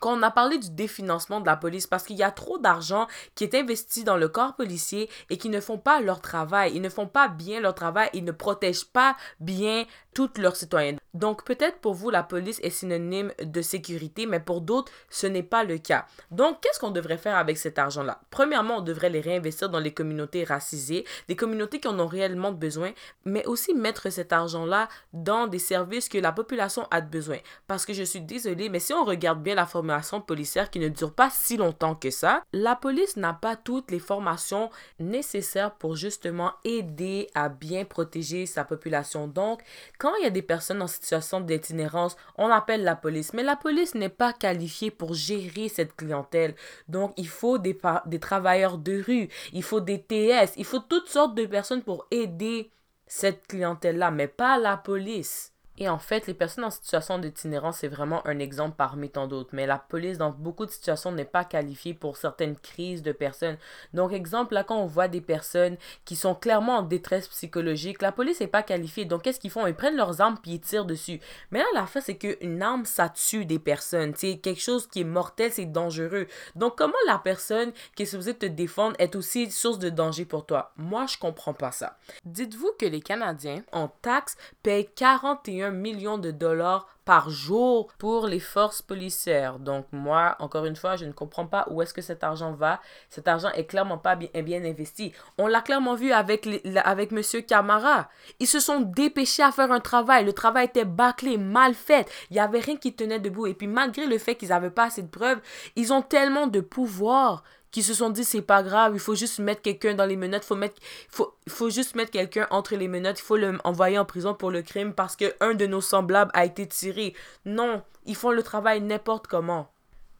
quand 0.00 0.18
on 0.18 0.22
a 0.22 0.30
parlé 0.30 0.58
du 0.58 0.70
définancement 0.70 1.40
de 1.40 1.46
la 1.46 1.56
police, 1.56 1.86
parce 1.86 2.04
qu'il 2.04 2.16
y 2.16 2.22
a 2.22 2.30
trop 2.30 2.58
d'argent 2.58 3.06
qui 3.34 3.44
est 3.44 3.54
investi 3.54 4.02
dans 4.02 4.16
le 4.16 4.28
corps 4.28 4.56
policier 4.56 5.08
et 5.28 5.36
qui 5.36 5.48
ne 5.48 5.60
font 5.60 5.78
pas 5.78 6.00
leur 6.00 6.20
travail, 6.20 6.72
ils 6.74 6.82
ne 6.82 6.88
font 6.88 7.06
pas 7.06 7.28
bien 7.28 7.60
leur 7.60 7.74
travail, 7.74 8.10
ils 8.14 8.24
ne 8.24 8.32
protègent 8.32 8.86
pas 8.86 9.16
bien 9.38 9.84
tous 10.14 10.30
leurs 10.38 10.56
citoyens. 10.56 10.96
Donc 11.14 11.44
peut-être 11.44 11.78
pour 11.78 11.94
vous, 11.94 12.10
la 12.10 12.22
police 12.22 12.60
est 12.62 12.70
synonyme 12.70 13.32
de 13.42 13.62
sécurité, 13.62 14.26
mais 14.26 14.40
pour 14.40 14.60
d'autres, 14.60 14.90
ce 15.08 15.26
n'est 15.26 15.42
pas 15.42 15.64
le 15.64 15.78
cas. 15.78 16.06
Donc 16.30 16.60
qu'est-ce 16.60 16.80
qu'on 16.80 16.90
devrait 16.90 17.18
faire 17.18 17.36
avec 17.36 17.58
cet 17.58 17.78
argent-là? 17.78 18.20
Premièrement, 18.30 18.78
on 18.78 18.82
devrait 18.82 19.10
les 19.10 19.20
réinvestir 19.20 19.68
dans 19.68 19.78
les 19.78 19.92
communautés 19.92 20.44
racisées, 20.44 21.04
des 21.28 21.36
communautés 21.36 21.80
qui 21.80 21.88
en 21.88 21.98
ont 22.00 22.06
réellement 22.06 22.52
besoin, 22.52 22.92
mais 23.24 23.44
aussi 23.46 23.74
mettre 23.74 24.10
cet 24.10 24.32
argent-là 24.32 24.88
dans 25.12 25.46
des 25.46 25.58
services 25.58 26.08
que 26.08 26.18
la 26.18 26.32
population 26.32 26.86
a 26.90 27.00
besoin. 27.00 27.38
Parce 27.66 27.84
que 27.84 27.92
je 27.92 28.02
suis 28.02 28.20
désolée, 28.20 28.68
mais 28.68 28.80
si 28.80 28.92
on 28.92 29.04
regarde 29.04 29.42
bien 29.42 29.54
la 29.54 29.66
formation 29.90 30.20
policière 30.20 30.70
qui 30.70 30.78
ne 30.78 30.88
dure 30.88 31.12
pas 31.12 31.30
si 31.30 31.56
longtemps 31.56 31.96
que 31.96 32.10
ça, 32.10 32.44
la 32.52 32.76
police 32.76 33.16
n'a 33.16 33.34
pas 33.34 33.56
toutes 33.56 33.90
les 33.90 33.98
formations 33.98 34.70
nécessaires 35.00 35.74
pour 35.74 35.96
justement 35.96 36.52
aider 36.64 37.28
à 37.34 37.48
bien 37.48 37.84
protéger 37.84 38.46
sa 38.46 38.64
population. 38.64 39.26
Donc, 39.26 39.62
quand 39.98 40.14
il 40.16 40.24
y 40.24 40.26
a 40.26 40.30
des 40.30 40.42
personnes 40.42 40.80
en 40.80 40.86
situation 40.86 41.40
d'itinérance, 41.40 42.16
on 42.38 42.48
appelle 42.50 42.84
la 42.84 42.94
police. 42.94 43.32
Mais 43.32 43.42
la 43.42 43.56
police 43.56 43.96
n'est 43.96 44.08
pas 44.08 44.32
qualifiée 44.32 44.92
pour 44.92 45.14
gérer 45.14 45.68
cette 45.68 45.96
clientèle. 45.96 46.54
Donc, 46.88 47.12
il 47.16 47.28
faut 47.28 47.58
des, 47.58 47.76
des 48.06 48.20
travailleurs 48.20 48.78
de 48.78 49.02
rue, 49.02 49.28
il 49.52 49.64
faut 49.64 49.80
des 49.80 50.00
TS, 50.00 50.52
il 50.56 50.64
faut 50.64 50.78
toutes 50.78 51.08
sortes 51.08 51.34
de 51.34 51.46
personnes 51.46 51.82
pour 51.82 52.06
aider 52.12 52.70
cette 53.08 53.48
clientèle-là, 53.48 54.12
mais 54.12 54.28
pas 54.28 54.56
la 54.56 54.76
police. 54.76 55.52
Et 55.82 55.88
en 55.88 55.98
fait, 55.98 56.26
les 56.26 56.34
personnes 56.34 56.64
en 56.64 56.70
situation 56.70 57.18
d'itinérance, 57.18 57.78
c'est 57.78 57.88
vraiment 57.88 58.24
un 58.26 58.38
exemple 58.38 58.74
parmi 58.76 59.08
tant 59.08 59.26
d'autres. 59.26 59.48
Mais 59.52 59.66
la 59.66 59.78
police, 59.78 60.18
dans 60.18 60.30
beaucoup 60.30 60.66
de 60.66 60.70
situations, 60.70 61.10
n'est 61.10 61.24
pas 61.24 61.42
qualifiée 61.42 61.94
pour 61.94 62.18
certaines 62.18 62.54
crises 62.56 63.02
de 63.02 63.12
personnes. 63.12 63.56
Donc, 63.94 64.12
exemple, 64.12 64.52
là, 64.52 64.62
quand 64.62 64.76
on 64.76 64.84
voit 64.84 65.08
des 65.08 65.22
personnes 65.22 65.78
qui 66.04 66.16
sont 66.16 66.34
clairement 66.34 66.76
en 66.76 66.82
détresse 66.82 67.28
psychologique, 67.28 68.02
la 68.02 68.12
police 68.12 68.40
n'est 68.40 68.46
pas 68.46 68.62
qualifiée. 68.62 69.06
Donc, 69.06 69.22
qu'est-ce 69.22 69.40
qu'ils 69.40 69.50
font? 69.50 69.66
Ils 69.66 69.74
prennent 69.74 69.96
leurs 69.96 70.20
armes 70.20 70.36
puis 70.42 70.52
ils 70.52 70.60
tirent 70.60 70.84
dessus. 70.84 71.18
Mais 71.50 71.60
là, 71.60 71.64
la 71.72 71.86
fin, 71.86 72.02
c'est 72.02 72.18
qu'une 72.18 72.62
arme, 72.62 72.84
ça 72.84 73.08
tue 73.08 73.46
des 73.46 73.58
personnes. 73.58 74.12
C'est 74.14 74.36
quelque 74.36 74.60
chose 74.60 74.86
qui 74.86 75.00
est 75.00 75.04
mortel, 75.04 75.50
c'est 75.50 75.64
dangereux. 75.64 76.26
Donc, 76.56 76.76
comment 76.76 76.92
la 77.06 77.16
personne 77.16 77.72
qui 77.96 78.02
est 78.02 78.06
supposée 78.06 78.34
te 78.34 78.44
défendre 78.44 78.96
est 78.98 79.16
aussi 79.16 79.50
source 79.50 79.78
de 79.78 79.88
danger 79.88 80.26
pour 80.26 80.44
toi? 80.44 80.72
Moi, 80.76 81.06
je 81.06 81.16
comprends 81.16 81.54
pas 81.54 81.72
ça. 81.72 81.96
Dites-vous 82.26 82.72
que 82.78 82.84
les 82.84 83.00
Canadiens, 83.00 83.62
en 83.72 83.88
taxes, 83.88 84.36
payent 84.62 84.90
41 84.94 85.69
millions 85.70 86.18
de 86.18 86.30
dollars 86.30 86.86
par 87.04 87.28
jour 87.28 87.92
pour 87.98 88.26
les 88.26 88.38
forces 88.38 88.82
policières. 88.82 89.58
Donc 89.58 89.86
moi, 89.90 90.36
encore 90.38 90.64
une 90.64 90.76
fois, 90.76 90.96
je 90.96 91.04
ne 91.04 91.12
comprends 91.12 91.46
pas 91.46 91.66
où 91.70 91.82
est-ce 91.82 91.94
que 91.94 92.02
cet 92.02 92.22
argent 92.22 92.52
va. 92.52 92.80
Cet 93.08 93.26
argent 93.26 93.50
est 93.52 93.64
clairement 93.64 93.98
pas 93.98 94.14
bien, 94.14 94.64
investi. 94.64 95.12
On 95.38 95.46
l'a 95.46 95.60
clairement 95.60 95.94
vu 95.94 96.12
avec, 96.12 96.48
avec 96.84 97.10
Monsieur 97.10 97.40
Camara. 97.40 98.08
Ils 98.38 98.46
se 98.46 98.60
sont 98.60 98.80
dépêchés 98.80 99.42
à 99.42 99.50
faire 99.50 99.72
un 99.72 99.80
travail. 99.80 100.24
Le 100.24 100.32
travail 100.32 100.66
était 100.66 100.84
bâclé, 100.84 101.36
mal 101.36 101.74
fait. 101.74 102.08
Il 102.30 102.34
n'y 102.34 102.40
avait 102.40 102.60
rien 102.60 102.76
qui 102.76 102.94
tenait 102.94 103.18
debout. 103.18 103.46
Et 103.46 103.54
puis 103.54 103.66
malgré 103.66 104.06
le 104.06 104.18
fait 104.18 104.36
qu'ils 104.36 104.50
n'avaient 104.50 104.70
pas 104.70 104.84
assez 104.84 105.02
de 105.02 105.08
preuves, 105.08 105.40
ils 105.76 105.92
ont 105.92 106.02
tellement 106.02 106.46
de 106.46 106.60
pouvoir 106.60 107.42
qui 107.70 107.82
se 107.82 107.94
sont 107.94 108.10
dit 108.10 108.24
c'est 108.24 108.42
pas 108.42 108.62
grave, 108.62 108.92
il 108.94 109.00
faut 109.00 109.14
juste 109.14 109.38
mettre 109.38 109.62
quelqu'un 109.62 109.94
dans 109.94 110.06
les 110.06 110.16
menottes, 110.16 110.44
faut 110.44 110.56
mettre 110.56 110.80
faut 111.08 111.34
faut 111.48 111.70
juste 111.70 111.94
mettre 111.94 112.10
quelqu'un 112.10 112.46
entre 112.50 112.76
les 112.76 112.88
menottes, 112.88 113.18
il 113.20 113.22
faut 113.22 113.36
l'envoyer 113.36 113.98
en 113.98 114.04
prison 114.04 114.34
pour 114.34 114.50
le 114.50 114.62
crime 114.62 114.92
parce 114.92 115.16
que 115.16 115.34
un 115.40 115.54
de 115.54 115.66
nos 115.66 115.80
semblables 115.80 116.30
a 116.34 116.44
été 116.44 116.66
tiré. 116.66 117.14
Non, 117.44 117.82
ils 118.06 118.16
font 118.16 118.30
le 118.30 118.42
travail 118.42 118.80
n'importe 118.80 119.26
comment. 119.26 119.70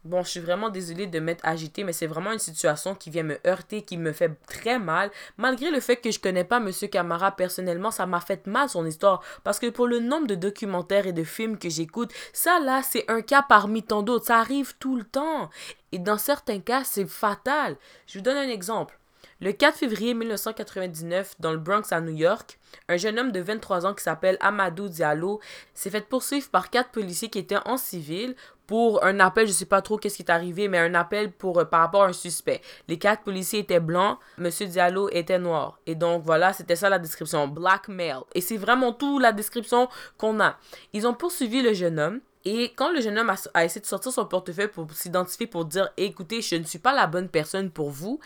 Bon, 0.03 0.23
je 0.23 0.31
suis 0.31 0.41
vraiment 0.41 0.71
désolée 0.71 1.07
de 1.07 1.21
m'être 1.21 1.45
agitée, 1.45 1.85
mais 1.85 1.93
c'est 1.93 2.07
vraiment 2.07 2.33
une 2.33 2.39
situation 2.39 2.95
qui 2.95 3.11
vient 3.11 3.23
me 3.23 3.39
heurter, 3.47 3.83
qui 3.83 3.99
me 3.99 4.13
fait 4.13 4.35
très 4.47 4.79
mal. 4.79 5.11
Malgré 5.37 5.71
le 5.71 5.79
fait 5.79 5.97
que 5.97 6.11
je 6.11 6.19
connais 6.19 6.45
pas 6.45 6.57
M. 6.57 6.71
Camara 6.91 7.33
personnellement, 7.33 7.91
ça 7.91 8.07
m'a 8.07 8.21
fait 8.21 8.47
mal 8.47 8.71
son 8.71 8.87
histoire. 8.87 9.23
Parce 9.45 9.59
que 9.59 9.69
pour 9.69 9.87
le 9.87 10.01
nombre 10.01 10.27
de 10.27 10.35
documentaires 10.37 11.07
et 11.07 11.13
de 11.13 11.23
films 11.23 11.59
que 11.59 11.69
j'écoute, 11.69 12.13
ça 12.33 12.61
là, 12.61 12.81
c'est 12.83 13.05
un 13.11 13.21
cas 13.21 13.43
parmi 13.47 13.83
tant 13.83 14.03
d'autres. 14.03 14.25
Ça 14.27 14.39
arrive 14.39 14.75
tout 14.79 14.97
le 14.97 15.05
temps. 15.05 15.51
Et 15.93 15.99
dans 15.99 16.19
certains 16.19 16.61
cas, 16.61 16.83
c'est 16.83 17.07
fatal. 17.07 17.77
Je 18.07 18.19
vous 18.19 18.25
donne 18.25 18.39
un 18.39 18.49
exemple. 18.49 18.99
Le 19.43 19.53
4 19.53 19.77
février 19.79 20.13
1999, 20.13 21.37
dans 21.41 21.53
le 21.53 21.59
Bronx 21.59 21.93
à 21.93 22.01
New 22.03 22.15
York, 22.15 22.59
un 22.89 22.99
jeune 22.99 23.19
homme 23.19 23.33
de 23.33 23.41
23 23.41 23.87
ans 23.87 23.95
qui 23.95 24.05
s'appelle 24.05 24.37
Amadou 24.41 24.89
Diallo 24.89 25.41
s'est 25.73 25.89
fait 25.89 26.07
poursuivre 26.07 26.51
par 26.51 26.69
quatre 26.69 26.91
policiers 26.91 27.31
qui 27.31 27.39
étaient 27.39 27.57
en 27.65 27.79
civil 27.79 28.37
pour 28.71 29.05
un 29.05 29.19
appel, 29.19 29.49
je 29.49 29.53
sais 29.53 29.65
pas 29.65 29.83
trop 29.83 29.97
qu'est-ce 29.97 30.15
qui 30.15 30.23
est 30.23 30.31
arrivé, 30.31 30.69
mais 30.69 30.79
un 30.79 30.95
appel 30.95 31.33
pour 31.33 31.59
euh, 31.59 31.65
par 31.65 31.81
rapport 31.81 32.05
à 32.05 32.07
un 32.07 32.13
suspect. 32.13 32.61
Les 32.87 33.01
quatre 33.01 33.25
policiers 33.25 33.59
étaient 33.59 33.81
blancs, 33.81 34.17
Monsieur 34.39 34.69
Diallo 34.69 35.09
était 35.11 35.41
noir. 35.41 35.81
Et 35.87 35.97
donc 35.97 36.23
voilà, 36.25 36.53
c'était 36.53 36.77
ça 36.77 36.89
la 36.89 37.01
description, 37.01 37.49
black 37.49 37.89
male. 37.89 38.21
Et 38.33 38.41
c'est 38.41 38.57
vraiment 38.57 38.93
tout 38.93 39.19
la 39.19 39.33
description 39.33 39.89
qu'on 40.17 40.39
a. 40.39 40.57
Ils 40.93 41.05
ont 41.05 41.15
poursuivi 41.15 41.63
le 41.63 41.73
jeune 41.73 41.99
homme. 41.99 42.21
Et 42.45 42.73
quand 42.77 42.93
le 42.93 43.01
jeune 43.01 43.19
homme 43.19 43.35
a, 43.55 43.65
essayé 43.65 43.81
de 43.81 43.87
sortir 43.87 44.13
son 44.13 44.25
portefeuille 44.25 44.69
pour 44.69 44.89
s'identifier, 44.93 45.49
pour 45.49 45.65
dire 45.65 45.91
écoutez, 45.97 46.41
je 46.41 46.55
ne 46.55 46.63
suis 46.63 46.79
pas 46.79 46.95
la 46.95 47.09
bonne 47.09 47.29
personne 47.29 47.73
pour 47.73 47.91
vous, 47.91 48.21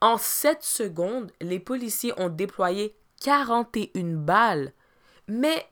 en 0.00 0.16
7 0.16 0.62
secondes, 0.62 1.30
les 1.42 1.60
policiers 1.60 2.14
ont 2.16 2.30
déployé 2.30 2.96
41 3.20 4.04
balles. 4.16 4.72
Mais 5.28 5.66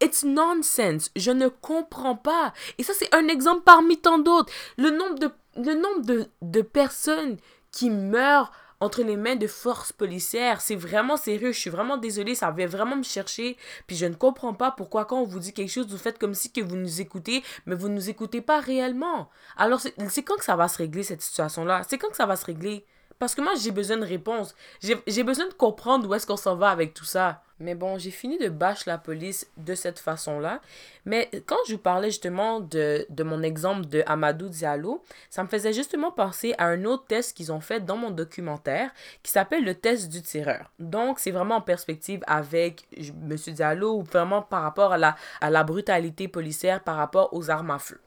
It's 0.00 0.24
nonsense. 0.24 1.10
Je 1.16 1.30
ne 1.30 1.48
comprends 1.48 2.16
pas. 2.16 2.52
Et 2.78 2.82
ça, 2.82 2.92
c'est 2.98 3.14
un 3.14 3.28
exemple 3.28 3.62
parmi 3.64 3.98
tant 3.98 4.18
d'autres. 4.18 4.52
Le 4.76 4.90
nombre 4.90 5.18
de, 5.18 5.30
le 5.56 5.74
nombre 5.74 6.04
de, 6.04 6.26
de 6.42 6.62
personnes 6.62 7.38
qui 7.72 7.90
meurent 7.90 8.52
entre 8.80 9.02
les 9.02 9.16
mains 9.16 9.36
de 9.36 9.46
forces 9.46 9.92
policières, 9.92 10.60
c'est 10.60 10.76
vraiment 10.76 11.16
sérieux. 11.16 11.52
Je 11.52 11.58
suis 11.58 11.70
vraiment 11.70 11.96
désolée. 11.96 12.34
Ça 12.34 12.50
vient 12.50 12.66
vraiment 12.66 12.96
me 12.96 13.02
chercher. 13.02 13.56
Puis 13.86 13.96
je 13.96 14.04
ne 14.04 14.14
comprends 14.14 14.52
pas 14.52 14.70
pourquoi 14.70 15.06
quand 15.06 15.20
on 15.20 15.24
vous 15.24 15.38
dit 15.38 15.54
quelque 15.54 15.72
chose, 15.72 15.86
vous 15.88 15.96
faites 15.96 16.18
comme 16.18 16.34
si 16.34 16.52
que 16.52 16.60
vous 16.60 16.76
nous 16.76 17.00
écoutez, 17.00 17.42
mais 17.64 17.74
vous 17.74 17.88
ne 17.88 17.94
nous 17.94 18.10
écoutez 18.10 18.42
pas 18.42 18.60
réellement. 18.60 19.30
Alors, 19.56 19.80
c'est 19.80 20.22
quand 20.22 20.36
que 20.36 20.44
ça 20.44 20.56
va 20.56 20.68
se 20.68 20.76
régler, 20.76 21.04
cette 21.04 21.22
situation-là? 21.22 21.82
C'est 21.88 21.96
quand 21.96 22.10
que 22.10 22.16
ça 22.16 22.26
va 22.26 22.36
se 22.36 22.44
régler? 22.44 22.84
Parce 23.18 23.34
que 23.34 23.40
moi, 23.40 23.54
j'ai 23.58 23.70
besoin 23.70 23.96
de 23.96 24.04
réponses. 24.04 24.54
J'ai 24.82 25.22
besoin 25.22 25.48
de 25.48 25.54
comprendre 25.54 26.06
où 26.06 26.14
est-ce 26.14 26.26
qu'on 26.26 26.36
s'en 26.36 26.56
va 26.56 26.68
avec 26.68 26.92
tout 26.92 27.06
ça. 27.06 27.42
Mais 27.58 27.74
bon, 27.74 27.96
j'ai 27.96 28.10
fini 28.10 28.38
de 28.38 28.48
bâcher 28.48 28.84
la 28.86 28.98
police 28.98 29.46
de 29.56 29.74
cette 29.74 29.98
façon-là. 29.98 30.60
Mais 31.06 31.30
quand 31.46 31.56
je 31.66 31.74
vous 31.74 31.80
parlais 31.80 32.10
justement 32.10 32.60
de, 32.60 33.06
de 33.08 33.22
mon 33.22 33.42
exemple 33.42 33.86
de 33.86 34.02
Amadou 34.06 34.48
Diallo, 34.48 35.02
ça 35.30 35.42
me 35.42 35.48
faisait 35.48 35.72
justement 35.72 36.12
penser 36.12 36.54
à 36.58 36.66
un 36.66 36.84
autre 36.84 37.06
test 37.06 37.34
qu'ils 37.34 37.52
ont 37.52 37.60
fait 37.60 37.80
dans 37.80 37.96
mon 37.96 38.10
documentaire 38.10 38.90
qui 39.22 39.32
s'appelle 39.32 39.64
le 39.64 39.74
test 39.74 40.10
du 40.10 40.20
tireur. 40.20 40.70
Donc, 40.78 41.18
c'est 41.18 41.30
vraiment 41.30 41.56
en 41.56 41.60
perspective 41.62 42.20
avec 42.26 42.86
M. 42.96 43.36
Diallo 43.36 43.96
ou 43.96 44.02
vraiment 44.02 44.42
par 44.42 44.62
rapport 44.62 44.92
à 44.92 44.98
la, 44.98 45.16
à 45.40 45.48
la 45.48 45.64
brutalité 45.64 46.28
policière 46.28 46.82
par 46.82 46.96
rapport 46.96 47.32
aux 47.32 47.50
armes 47.50 47.70
à 47.70 47.78
feu. 47.78 47.98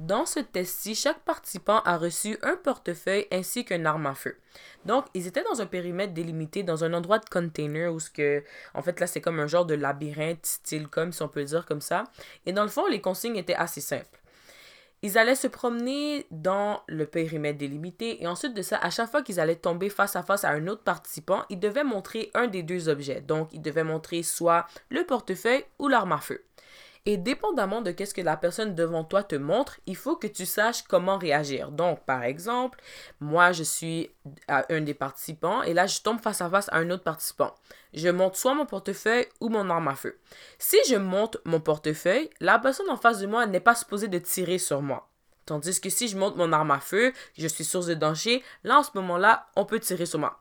Dans 0.00 0.26
ce 0.26 0.40
test-ci, 0.40 0.96
chaque 0.96 1.20
participant 1.20 1.80
a 1.84 1.96
reçu 1.96 2.36
un 2.42 2.56
portefeuille 2.56 3.26
ainsi 3.30 3.64
qu'une 3.64 3.86
arme 3.86 4.06
à 4.06 4.14
feu. 4.14 4.36
Donc, 4.84 5.04
ils 5.14 5.28
étaient 5.28 5.44
dans 5.44 5.60
un 5.60 5.66
périmètre 5.66 6.12
délimité, 6.12 6.64
dans 6.64 6.82
un 6.82 6.92
endroit 6.94 7.20
de 7.20 7.28
container 7.28 7.92
où 7.92 8.00
ce 8.00 8.10
que, 8.10 8.42
en 8.74 8.82
fait, 8.82 8.98
là, 8.98 9.06
c'est 9.06 9.20
comme 9.20 9.38
un 9.38 9.46
genre 9.46 9.66
de 9.66 9.74
labyrinthe 9.74 10.44
style 10.44 10.88
comme, 10.88 11.12
si 11.12 11.22
on 11.22 11.28
peut 11.28 11.44
dire 11.44 11.64
comme 11.64 11.80
ça. 11.80 12.04
Et 12.44 12.52
dans 12.52 12.64
le 12.64 12.68
fond, 12.68 12.86
les 12.88 13.00
consignes 13.00 13.36
étaient 13.36 13.54
assez 13.54 13.80
simples. 13.80 14.20
Ils 15.02 15.16
allaient 15.16 15.34
se 15.36 15.46
promener 15.46 16.26
dans 16.30 16.82
le 16.88 17.06
périmètre 17.06 17.58
délimité 17.58 18.22
et 18.22 18.26
ensuite 18.26 18.54
de 18.54 18.62
ça, 18.62 18.78
à 18.78 18.90
chaque 18.90 19.10
fois 19.10 19.22
qu'ils 19.22 19.38
allaient 19.38 19.54
tomber 19.54 19.90
face 19.90 20.16
à 20.16 20.22
face 20.22 20.44
à 20.44 20.50
un 20.50 20.66
autre 20.66 20.82
participant, 20.82 21.44
ils 21.50 21.60
devaient 21.60 21.84
montrer 21.84 22.30
un 22.34 22.46
des 22.48 22.62
deux 22.62 22.88
objets. 22.88 23.20
Donc, 23.20 23.50
ils 23.52 23.62
devaient 23.62 23.84
montrer 23.84 24.22
soit 24.22 24.66
le 24.88 25.04
portefeuille 25.04 25.64
ou 25.78 25.88
l'arme 25.88 26.12
à 26.12 26.18
feu. 26.18 26.42
Et 27.06 27.18
dépendamment 27.18 27.82
de 27.82 27.90
qu'est-ce 27.90 28.14
que 28.14 28.22
la 28.22 28.38
personne 28.38 28.74
devant 28.74 29.04
toi 29.04 29.22
te 29.22 29.34
montre, 29.34 29.78
il 29.84 29.94
faut 29.94 30.16
que 30.16 30.26
tu 30.26 30.46
saches 30.46 30.84
comment 30.84 31.18
réagir. 31.18 31.70
Donc, 31.70 32.02
par 32.06 32.22
exemple, 32.22 32.80
moi, 33.20 33.52
je 33.52 33.62
suis 33.62 34.10
un 34.48 34.80
des 34.80 34.94
participants 34.94 35.62
et 35.62 35.74
là, 35.74 35.86
je 35.86 36.00
tombe 36.00 36.18
face 36.18 36.40
à 36.40 36.48
face 36.48 36.70
à 36.72 36.78
un 36.78 36.88
autre 36.88 37.02
participant. 37.02 37.54
Je 37.92 38.08
monte 38.08 38.36
soit 38.36 38.54
mon 38.54 38.64
portefeuille 38.64 39.26
ou 39.40 39.50
mon 39.50 39.68
arme 39.68 39.88
à 39.88 39.96
feu. 39.96 40.18
Si 40.58 40.78
je 40.88 40.96
monte 40.96 41.36
mon 41.44 41.60
portefeuille, 41.60 42.30
la 42.40 42.58
personne 42.58 42.88
en 42.88 42.96
face 42.96 43.18
de 43.18 43.26
moi 43.26 43.44
n'est 43.44 43.60
pas 43.60 43.74
supposée 43.74 44.08
de 44.08 44.18
tirer 44.18 44.56
sur 44.56 44.80
moi. 44.80 45.10
Tandis 45.44 45.82
que 45.82 45.90
si 45.90 46.08
je 46.08 46.16
monte 46.16 46.36
mon 46.36 46.54
arme 46.54 46.70
à 46.70 46.80
feu, 46.80 47.12
je 47.36 47.48
suis 47.48 47.64
source 47.64 47.84
de 47.84 47.92
danger, 47.92 48.42
là, 48.62 48.78
en 48.78 48.82
ce 48.82 48.92
moment-là, 48.94 49.46
on 49.56 49.66
peut 49.66 49.78
tirer 49.78 50.06
sur 50.06 50.20
moi. 50.20 50.38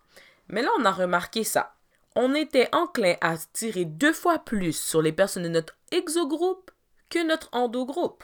Mais 0.48 0.62
là, 0.62 0.70
on 0.80 0.86
a 0.86 0.92
remarqué 0.92 1.44
ça. 1.44 1.76
On 2.16 2.36
était 2.36 2.70
enclin 2.74 3.16
à 3.22 3.36
tirer 3.38 3.86
deux 3.86 4.14
fois 4.14 4.40
plus 4.40 4.74
sur 4.74 5.02
les 5.02 5.12
personnes 5.12 5.44
de 5.44 5.50
notre 5.50 5.76
exogroupe 5.94 6.72
que 7.10 7.26
notre 7.26 7.50
endogroupe. 7.52 8.24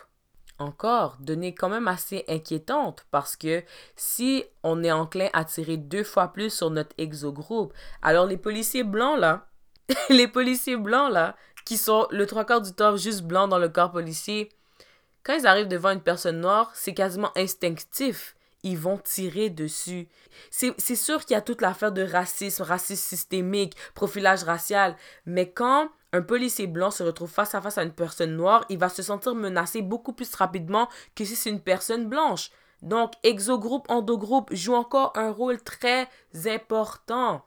Encore, 0.58 1.16
données 1.22 1.56
quand 1.56 1.70
même 1.70 1.88
assez 1.88 2.26
inquiétante 2.28 3.06
parce 3.12 3.38
que 3.38 3.64
si 3.96 4.44
on 4.64 4.84
est 4.84 4.92
enclin 4.92 5.30
à 5.32 5.46
tirer 5.46 5.78
deux 5.78 6.04
fois 6.04 6.34
plus 6.34 6.50
sur 6.50 6.70
notre 6.70 6.94
exogroupe, 6.98 7.74
alors 8.02 8.26
les 8.26 8.36
policiers 8.36 8.84
blancs 8.84 9.18
là, 9.18 9.48
les 10.10 10.28
policiers 10.28 10.76
blancs 10.76 11.14
là, 11.14 11.38
qui 11.64 11.78
sont 11.78 12.08
le 12.12 12.26
trois 12.26 12.44
quarts 12.44 12.62
du 12.62 12.74
temps 12.74 12.98
juste 12.98 13.22
blancs 13.22 13.50
dans 13.50 13.60
le 13.60 13.70
corps 13.70 13.92
policier, 13.92 14.50
quand 15.24 15.36
ils 15.36 15.48
arrivent 15.48 15.68
devant 15.68 15.92
une 15.92 16.02
personne 16.02 16.42
noire, 16.42 16.72
c'est 16.74 16.94
quasiment 16.94 17.32
instinctif. 17.38 18.36
Ils 18.64 18.78
vont 18.78 18.98
tirer 18.98 19.50
dessus. 19.50 20.10
C'est 20.50 20.96
sûr 20.96 21.24
qu'il 21.24 21.36
y 21.36 21.38
a 21.38 21.42
toute 21.42 21.62
l'affaire 21.62 21.94
de 21.94 22.02
racisme, 22.02 22.64
racisme 22.64 23.02
systémique, 23.02 23.78
profilage 23.94 24.44
racial. 24.44 24.98
Mais 25.26 25.50
quand 25.50 25.90
un 26.12 26.22
policier 26.22 26.68
blanc 26.68 26.92
se 26.92 27.04
retrouve 27.04 27.30
face 27.30 27.54
à 27.56 27.62
face 27.62 27.78
à 27.78 27.84
une 27.84 27.94
personne 27.94 28.36
noire, 28.36 28.66
il 28.70 28.78
va 28.78 28.90
se 28.90 29.04
sentir 29.04 29.36
menacé 29.36 29.82
beaucoup 29.82 30.14
plus 30.14 30.34
rapidement 30.36 30.90
que 31.16 31.24
si 31.24 31.36
c'est 31.36 31.50
une 31.50 31.62
personne 31.62 32.08
blanche. 32.08 32.52
Donc, 32.82 33.14
exogroupe, 33.24 33.90
endogroupe 33.90 34.54
joue 34.54 34.74
encore 34.74 35.14
un 35.16 35.32
rôle 35.32 35.62
très 35.62 36.08
important. 36.46 37.46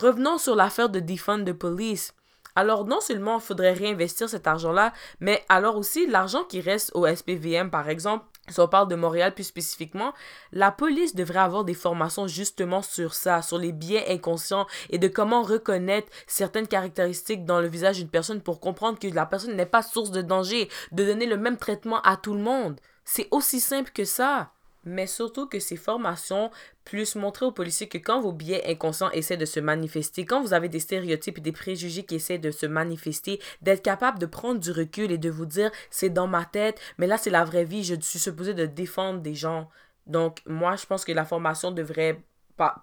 Revenons 0.00 0.38
sur 0.38 0.56
l'affaire 0.56 0.90
de 0.90 1.00
Defund 1.00 1.46
the 1.46 1.52
Police. 1.52 2.12
Alors, 2.54 2.84
non 2.84 3.00
seulement 3.00 3.36
il 3.36 3.42
faudrait 3.42 3.72
réinvestir 3.72 4.28
cet 4.28 4.46
argent-là, 4.46 4.92
mais 5.20 5.44
alors 5.48 5.76
aussi 5.76 6.06
l'argent 6.06 6.44
qui 6.44 6.60
reste 6.60 6.90
au 6.94 7.06
SPVM, 7.06 7.70
par 7.70 7.88
exemple, 7.88 8.26
si 8.48 8.60
on 8.60 8.68
parle 8.68 8.88
de 8.88 8.94
Montréal 8.94 9.34
plus 9.34 9.44
spécifiquement, 9.44 10.12
la 10.52 10.70
police 10.70 11.14
devrait 11.14 11.40
avoir 11.40 11.64
des 11.64 11.74
formations 11.74 12.26
justement 12.26 12.82
sur 12.82 13.14
ça, 13.14 13.42
sur 13.42 13.58
les 13.58 13.72
biais 13.72 14.10
inconscients 14.12 14.66
et 14.90 14.98
de 14.98 15.08
comment 15.08 15.42
reconnaître 15.42 16.08
certaines 16.26 16.68
caractéristiques 16.68 17.44
dans 17.44 17.60
le 17.60 17.68
visage 17.68 17.98
d'une 17.98 18.08
personne 18.08 18.40
pour 18.40 18.60
comprendre 18.60 18.98
que 18.98 19.08
la 19.08 19.26
personne 19.26 19.56
n'est 19.56 19.66
pas 19.66 19.82
source 19.82 20.10
de 20.10 20.22
danger, 20.22 20.68
de 20.92 21.04
donner 21.04 21.26
le 21.26 21.36
même 21.36 21.56
traitement 21.56 22.00
à 22.02 22.16
tout 22.16 22.34
le 22.34 22.40
monde. 22.40 22.78
C'est 23.04 23.28
aussi 23.30 23.60
simple 23.60 23.90
que 23.92 24.04
ça 24.04 24.50
mais 24.86 25.06
surtout 25.06 25.46
que 25.46 25.58
ces 25.58 25.76
formations 25.76 26.50
puissent 26.84 27.16
montrer 27.16 27.44
aux 27.44 27.52
policiers 27.52 27.88
que 27.88 27.98
quand 27.98 28.20
vos 28.20 28.32
biais 28.32 28.62
inconscients 28.70 29.10
essaient 29.10 29.36
de 29.36 29.44
se 29.44 29.60
manifester, 29.60 30.24
quand 30.24 30.40
vous 30.40 30.54
avez 30.54 30.68
des 30.68 30.80
stéréotypes 30.80 31.38
et 31.38 31.42
des 31.42 31.52
préjugés 31.52 32.04
qui 32.04 32.14
essaient 32.14 32.38
de 32.38 32.52
se 32.52 32.64
manifester, 32.64 33.40
d'être 33.60 33.82
capable 33.82 34.18
de 34.18 34.26
prendre 34.26 34.60
du 34.60 34.70
recul 34.70 35.10
et 35.10 35.18
de 35.18 35.28
vous 35.28 35.44
dire 35.46 35.70
c'est 35.90 36.08
dans 36.08 36.28
ma 36.28 36.44
tête, 36.44 36.80
mais 36.98 37.06
là 37.06 37.18
c'est 37.18 37.30
la 37.30 37.44
vraie 37.44 37.64
vie, 37.64 37.84
je 37.84 37.96
suis 38.00 38.20
supposé 38.20 38.54
de 38.54 38.64
défendre 38.64 39.20
des 39.20 39.34
gens. 39.34 39.68
Donc 40.06 40.40
moi 40.46 40.76
je 40.76 40.86
pense 40.86 41.04
que 41.04 41.12
la 41.12 41.24
formation 41.24 41.72
devrait 41.72 42.22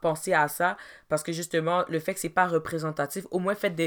penser 0.02 0.34
à 0.34 0.48
ça 0.50 0.78
parce 1.10 1.24
que 1.24 1.32
justement 1.32 1.84
le 1.88 2.00
fait 2.00 2.14
que 2.14 2.20
c'est 2.20 2.30
pas 2.30 2.46
représentatif 2.46 3.26
au 3.32 3.40
moins 3.40 3.56
faites 3.56 3.82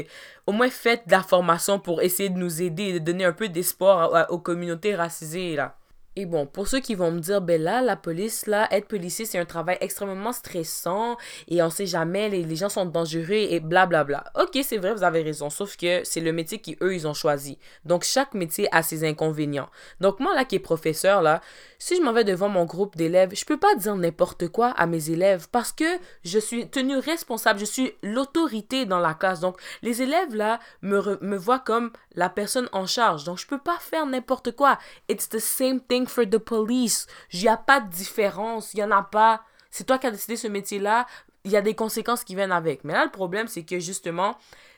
au 0.45 0.51
moins 0.51 0.69
faites 0.69 1.07
de 1.07 1.11
la 1.13 1.23
formation 1.23 1.79
pour 1.79 2.01
essayer 2.01 2.27
de 2.29 2.37
nous 2.37 2.61
aider 2.61 2.91
de 2.91 2.99
donner 2.99 3.23
un 3.23 3.31
peu 3.31 3.47
d'espoir 3.47 4.29
aux 4.29 4.39
communautés 4.39 4.95
racisées 4.95 5.55
là 5.55 5.77
et 6.19 6.25
bon, 6.25 6.47
pour 6.47 6.67
ceux 6.67 6.79
qui 6.79 6.95
vont 6.95 7.11
me 7.11 7.19
dire, 7.19 7.41
ben 7.41 7.61
là, 7.61 7.79
la 7.79 7.95
police, 7.95 8.47
là, 8.47 8.67
être 8.71 8.87
policier, 8.87 9.25
c'est 9.25 9.37
un 9.37 9.45
travail 9.45 9.77
extrêmement 9.81 10.31
stressant 10.31 11.15
et 11.47 11.61
on 11.61 11.69
sait 11.69 11.85
jamais, 11.85 12.27
les, 12.27 12.55
gens 12.55 12.69
sont 12.69 12.87
dangereux 12.87 13.33
et 13.33 13.59
blablabla. 13.59 14.03
Bla, 14.03 14.31
bla. 14.33 14.43
Ok, 14.43 14.59
c'est 14.63 14.79
vrai, 14.79 14.95
vous 14.95 15.03
avez 15.03 15.21
raison, 15.21 15.51
sauf 15.51 15.77
que 15.77 16.01
c'est 16.03 16.19
le 16.19 16.33
métier 16.33 16.57
qu'eux, 16.57 16.95
ils 16.95 17.07
ont 17.07 17.13
choisi. 17.13 17.59
Donc, 17.85 18.03
chaque 18.03 18.33
métier 18.33 18.67
a 18.71 18.81
ses 18.81 19.07
inconvénients. 19.07 19.69
Donc, 20.01 20.19
moi, 20.19 20.33
là, 20.33 20.43
qui 20.43 20.55
est 20.55 20.59
professeur, 20.59 21.21
là, 21.21 21.39
si 21.79 21.95
je 21.95 22.01
m'en 22.01 22.11
vais 22.11 22.23
devant 22.23 22.49
mon 22.49 22.65
groupe 22.65 22.95
d'élèves, 22.95 23.35
je 23.35 23.45
peux 23.45 23.57
pas 23.57 23.75
dire 23.75 23.95
n'importe 23.95 24.47
quoi 24.47 24.69
à 24.69 24.87
mes 24.87 25.11
élèves 25.11 25.47
parce 25.51 25.71
que 25.71 25.85
je 26.23 26.39
suis 26.39 26.69
tenu 26.69 26.97
responsable, 26.97 27.59
je 27.59 27.65
suis 27.65 27.93
l'autorité 28.01 28.85
dans 28.85 28.99
la 28.99 29.13
classe. 29.13 29.39
Donc, 29.39 29.59
les 29.83 30.01
élèves, 30.01 30.35
là, 30.35 30.59
me, 30.81 31.37
voient 31.37 31.59
comme 31.59 31.91
la 32.15 32.29
personne 32.29 32.67
en 32.71 32.85
charge. 32.87 33.23
Donc, 33.25 33.37
je 33.37 33.47
peux 33.47 33.59
pas 33.59 33.77
faire 33.79 34.05
n'importe 34.05 34.55
quoi. 34.55 34.79
It's 35.07 35.29
the 35.29 35.39
same 35.39 35.79
thing 35.79 36.07
for 36.07 36.25
the 36.25 36.39
police. 36.39 37.05
Il 37.31 37.41
n'y 37.41 37.47
a 37.47 37.57
pas 37.57 37.79
de 37.79 37.89
différence. 37.89 38.73
Il 38.73 38.77
n'y 38.77 38.83
en 38.83 38.91
a 38.91 39.03
pas. 39.03 39.43
C'est 39.69 39.85
toi 39.85 39.99
qui 39.99 40.07
as 40.07 40.11
décidé 40.11 40.35
ce 40.35 40.47
métier-là. 40.47 41.05
Il 41.43 41.51
y 41.51 41.57
a 41.57 41.61
des 41.61 41.75
conséquences 41.75 42.23
qui 42.23 42.35
viennent 42.35 42.51
avec. 42.51 42.83
Mais 42.83 42.93
là, 42.93 43.05
le 43.05 43.11
problème, 43.11 43.47
c'est 43.47 43.63
que 43.63 43.79
justement, 43.79 44.37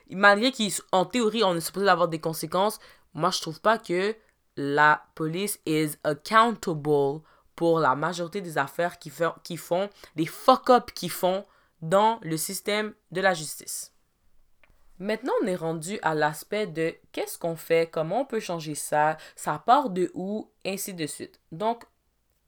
malgré 0.09 0.51
qu'en 0.51 1.05
théorie, 1.05 1.43
on 1.43 1.55
est 1.55 1.61
supposé 1.61 1.87
avoir 1.87 2.09
des 2.09 2.19
conséquences, 2.19 2.79
moi, 3.13 3.31
je 3.31 3.41
trouve 3.41 3.61
pas 3.61 3.77
que 3.77 4.15
la 4.59 5.05
police 5.15 5.57
is 5.65 5.91
accountable 6.03 7.21
pour 7.55 7.79
la 7.79 7.95
majorité 7.95 8.41
des 8.41 8.57
affaires 8.57 8.99
qui, 8.99 9.09
font, 9.09 9.33
qui 9.41 9.55
font, 9.55 9.89
des 10.17 10.25
fuck-up 10.25 10.91
qui 10.93 11.07
font 11.07 11.45
dans 11.81 12.19
le 12.23 12.35
système 12.35 12.93
de 13.11 13.21
la 13.21 13.33
justice. 13.33 13.93
Maintenant, 14.99 15.31
on 15.41 15.47
est 15.47 15.55
rendu 15.55 15.97
à 16.01 16.13
l'aspect 16.13 16.67
de 16.67 16.93
qu'est-ce 17.13 17.37
qu'on 17.37 17.55
fait, 17.55 17.89
comment 17.89 18.21
on 18.21 18.25
peut 18.25 18.41
changer 18.41 18.75
ça, 18.75 19.15
ça 19.37 19.63
part 19.65 19.91
de 19.91 20.11
où, 20.13 20.51
ainsi 20.65 20.93
de 20.93 21.07
suite. 21.07 21.39
Donc, 21.53 21.85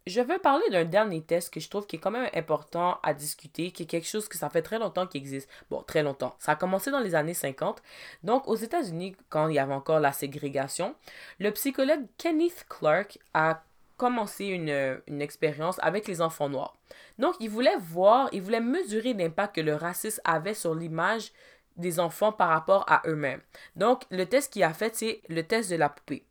je 0.08 0.22
veux 0.22 0.40
parler 0.40 0.68
d'un 0.72 0.86
dernier 0.86 1.22
test 1.22 1.54
que 1.54 1.60
je 1.60 1.70
trouve 1.70 1.86
qui 1.86 1.98
est 1.98 2.00
quand 2.00 2.12
même 2.12 2.30
important 2.34 3.00
à 3.04 3.14
discuter, 3.14 3.72
qui 3.72 3.84
est 3.84 3.86
quelque 3.86 4.08
chose 4.08 4.28
que 4.28 4.38
ça 4.38 4.50
fait 4.50 4.62
très 4.62 4.80
longtemps 4.80 5.06
qu'il 5.06 5.22
existe. 5.22 5.50
Bon, 5.70 5.84
très 5.84 6.02
longtemps. 6.02 6.36
Ça 6.40 6.54
a 6.54 6.56
commencé 6.56 6.90
dans 6.90 7.00
les 7.00 7.14
années 7.14 7.36
50. 7.36 7.82
Donc, 8.24 8.48
aux 8.48 8.56
États-Unis, 8.56 9.16
quand 9.30 9.48
il 9.48 9.56
y 9.56 9.60
avait 9.60 9.74
encore 9.74 10.00
la 10.00 10.12
ségrégation, 10.12 10.96
le 11.40 11.52
psychologue 11.52 12.06
Kenneth 12.18 12.66
Clark 12.68 13.20
a 13.34 13.64
commencé 13.98 14.46
une, 14.46 15.00
une 15.06 15.22
expérience 15.22 15.78
avec 15.84 16.08
les 16.08 16.22
enfants 16.22 16.50
noirs. 16.50 16.76
Donc, 17.20 17.36
il 17.40 17.52
voulait 17.52 17.78
voir, 17.78 18.30
il 18.32 18.42
voulait 18.42 18.60
mesurer 18.60 19.14
l'impact 19.14 19.56
que 19.56 19.62
le 19.62 19.76
racisme 19.76 20.22
avait 20.24 20.56
sur 20.56 20.74
l'image 20.74 21.32
des 21.78 22.00
enfants 22.00 22.32
par 22.32 22.50
rapport 22.50 22.86
à 22.88 23.04
eux-mêmes. 23.06 23.42
Donc, 23.76 24.04
le 24.10 24.26
test 24.26 24.52
qu'il 24.52 24.64
a 24.64 24.74
fait, 24.74 24.96
c'est 24.96 25.22
le 25.30 25.44
test 25.44 25.70
de 25.70 25.76
la 25.76 25.90
poupée. 25.90 26.26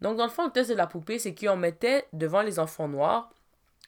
Donc, 0.00 0.16
dans 0.16 0.24
le 0.24 0.30
fond, 0.30 0.46
le 0.46 0.50
test 0.50 0.70
de 0.70 0.74
la 0.74 0.86
poupée, 0.86 1.18
c'est 1.18 1.34
qu'on 1.34 1.56
mettait 1.56 2.06
devant 2.12 2.42
les 2.42 2.58
enfants 2.58 2.88
noirs, 2.88 3.30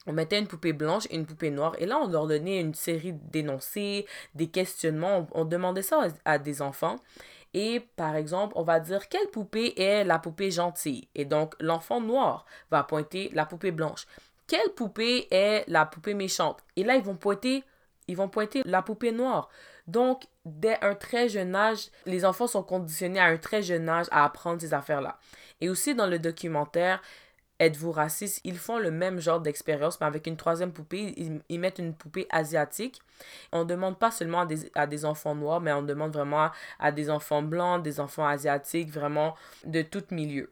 on 0.06 0.12
mettait 0.12 0.38
une 0.38 0.46
poupée 0.46 0.72
blanche 0.72 1.06
et 1.10 1.14
une 1.14 1.26
poupée 1.26 1.50
noire. 1.50 1.74
Et 1.78 1.86
là, 1.86 1.98
on 1.98 2.08
leur 2.08 2.26
donnait 2.26 2.60
une 2.60 2.74
série 2.74 3.12
d'énoncés, 3.12 4.06
des 4.34 4.48
questionnements. 4.48 5.28
On, 5.32 5.44
demandait 5.44 5.82
ça 5.82 6.08
à, 6.24 6.38
des 6.38 6.60
enfants. 6.60 6.96
Et 7.54 7.80
par 7.96 8.16
exemple, 8.16 8.54
on 8.56 8.62
va 8.62 8.80
dire 8.80 9.08
quelle 9.08 9.28
poupée 9.28 9.74
est 9.76 10.04
la 10.04 10.18
poupée 10.18 10.50
gentille? 10.50 11.08
Et 11.14 11.24
donc, 11.24 11.54
l'enfant 11.60 12.00
noir 12.00 12.46
va 12.70 12.82
pointer 12.82 13.30
la 13.32 13.46
poupée 13.46 13.70
blanche. 13.70 14.06
Quelle 14.46 14.70
poupée 14.74 15.28
est 15.30 15.64
la 15.68 15.86
poupée 15.86 16.14
méchante? 16.14 16.64
Et 16.76 16.82
là, 16.82 16.96
ils 16.96 17.02
vont 17.02 17.14
pointer, 17.14 17.62
ils 18.08 18.16
vont 18.16 18.28
pointer 18.28 18.62
la 18.64 18.82
poupée 18.82 19.12
noire. 19.12 19.50
Donc, 19.86 20.24
dès 20.44 20.78
un 20.82 20.94
très 20.94 21.28
jeune 21.28 21.54
âge, 21.54 21.88
les 22.06 22.24
enfants 22.24 22.46
sont 22.46 22.62
conditionnés 22.62 23.20
à 23.20 23.26
un 23.26 23.36
très 23.36 23.62
jeune 23.62 23.88
âge 23.88 24.06
à 24.10 24.24
apprendre 24.24 24.60
ces 24.60 24.74
affaires-là. 24.74 25.18
Et 25.60 25.68
aussi 25.68 25.94
dans 25.94 26.06
le 26.06 26.18
documentaire 26.18 27.00
Êtes-vous 27.62 27.92
raciste? 27.92 28.40
Ils 28.42 28.58
font 28.58 28.78
le 28.78 28.90
même 28.90 29.20
genre 29.20 29.40
d'expérience, 29.40 30.00
mais 30.00 30.06
avec 30.08 30.26
une 30.26 30.36
troisième 30.36 30.72
poupée. 30.72 31.14
Ils, 31.48 31.60
mettent 31.60 31.78
une 31.78 31.94
poupée 31.94 32.26
asiatique. 32.30 33.00
On 33.52 33.60
ne 33.60 33.64
demande 33.64 34.00
pas 34.00 34.10
seulement 34.10 34.40
à 34.40 34.46
des, 34.46 34.68
à 34.74 34.88
des, 34.88 35.04
enfants 35.04 35.36
noirs, 35.36 35.60
mais 35.60 35.72
on 35.72 35.82
demande 35.82 36.12
vraiment 36.12 36.50
à, 36.80 36.90
des 36.90 37.08
enfants 37.08 37.40
blancs, 37.40 37.80
des 37.80 38.00
enfants 38.00 38.26
asiatiques, 38.26 38.90
vraiment 38.90 39.36
de 39.64 39.82
tout 39.82 40.02
milieu. 40.10 40.50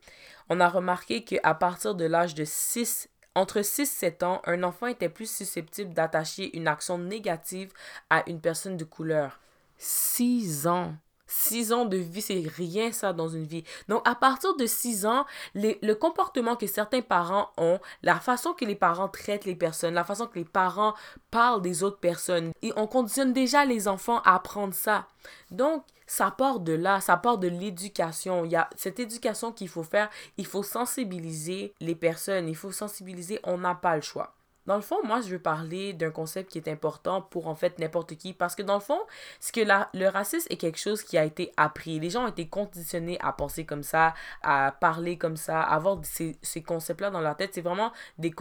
On 0.50 0.60
a 0.60 0.68
remarqué 0.68 1.24
qu'à 1.24 1.52
partir 1.54 1.96
de 1.96 2.04
l'âge 2.04 2.36
de 2.36 2.44
6 2.44 3.08
entre 3.34 3.62
6 3.62 3.82
et 3.82 3.86
7 3.86 4.22
ans, 4.22 4.42
un 4.44 4.62
enfant 4.62 4.86
était 4.86 5.08
plus 5.08 5.30
susceptible 5.30 5.94
d'attacher 5.94 6.56
une 6.56 6.68
action 6.68 6.98
négative 6.98 7.72
à 8.08 8.28
une 8.28 8.40
personne 8.40 8.76
de 8.76 8.84
couleur. 8.84 9.40
6 9.78 10.66
ans. 10.66 10.94
6 11.26 11.72
ans 11.72 11.84
de 11.84 11.96
vie, 11.96 12.22
c'est 12.22 12.42
rien 12.56 12.90
ça 12.90 13.12
dans 13.12 13.28
une 13.28 13.44
vie. 13.44 13.62
Donc 13.88 14.02
à 14.04 14.16
partir 14.16 14.56
de 14.56 14.66
6 14.66 15.06
ans, 15.06 15.26
le 15.54 15.92
comportement 15.92 16.56
que 16.56 16.66
certains 16.66 17.02
parents 17.02 17.50
ont, 17.56 17.78
la 18.02 18.18
façon 18.18 18.52
que 18.52 18.64
les 18.64 18.74
parents 18.74 19.08
traitent 19.08 19.44
les 19.44 19.54
personnes, 19.54 19.94
la 19.94 20.02
façon 20.02 20.26
que 20.26 20.40
les 20.40 20.44
parents 20.44 20.94
parlent 21.30 21.62
des 21.62 21.84
autres 21.84 22.00
personnes, 22.00 22.50
et 22.62 22.72
on 22.74 22.88
conditionne 22.88 23.32
déjà 23.32 23.64
les 23.64 23.86
enfants 23.86 24.20
à 24.22 24.34
apprendre 24.34 24.74
ça. 24.74 25.06
Donc 25.52 25.84
ça 26.10 26.32
part 26.32 26.58
de 26.58 26.72
là, 26.72 27.00
ça 27.00 27.16
part 27.16 27.38
de 27.38 27.46
l'éducation. 27.46 28.44
Il 28.44 28.50
y 28.50 28.56
a 28.56 28.68
cette 28.74 28.98
éducation 28.98 29.52
qu'il 29.52 29.68
faut 29.68 29.84
faire. 29.84 30.10
Il 30.38 30.44
faut 30.44 30.64
sensibiliser 30.64 31.72
les 31.78 31.94
personnes. 31.94 32.48
Il 32.48 32.56
faut 32.56 32.72
sensibiliser, 32.72 33.38
on 33.44 33.58
n'a 33.58 33.76
pas 33.76 33.94
le 33.94 34.02
choix. 34.02 34.34
Dans 34.66 34.74
le 34.74 34.82
fond, 34.82 34.96
moi, 35.04 35.20
je 35.20 35.28
veux 35.28 35.38
parler 35.38 35.92
d'un 35.92 36.10
concept 36.10 36.50
qui 36.50 36.58
est 36.58 36.66
important 36.66 37.22
pour 37.22 37.46
en 37.46 37.54
fait 37.54 37.78
n'importe 37.78 38.16
qui. 38.16 38.32
Parce 38.32 38.56
que 38.56 38.62
dans 38.62 38.74
le 38.74 38.80
fond, 38.80 38.98
c'est 39.38 39.54
que 39.54 39.60
la, 39.60 39.88
le 39.94 40.08
racisme 40.08 40.48
est 40.50 40.56
quelque 40.56 40.80
chose 40.80 41.04
qui 41.04 41.16
a 41.16 41.24
été 41.24 41.52
appris. 41.56 42.00
Les 42.00 42.10
gens 42.10 42.24
ont 42.24 42.28
été 42.28 42.48
conditionnés 42.48 43.16
à 43.20 43.32
penser 43.32 43.64
comme 43.64 43.84
ça, 43.84 44.12
à 44.42 44.72
parler 44.80 45.16
comme 45.16 45.36
ça, 45.36 45.60
à 45.60 45.76
avoir 45.76 46.00
ces, 46.02 46.36
ces 46.42 46.60
concepts-là 46.60 47.10
dans 47.10 47.20
leur 47.20 47.36
tête. 47.36 47.54
C'est 47.54 47.60
vraiment 47.60 47.92
des 48.18 48.34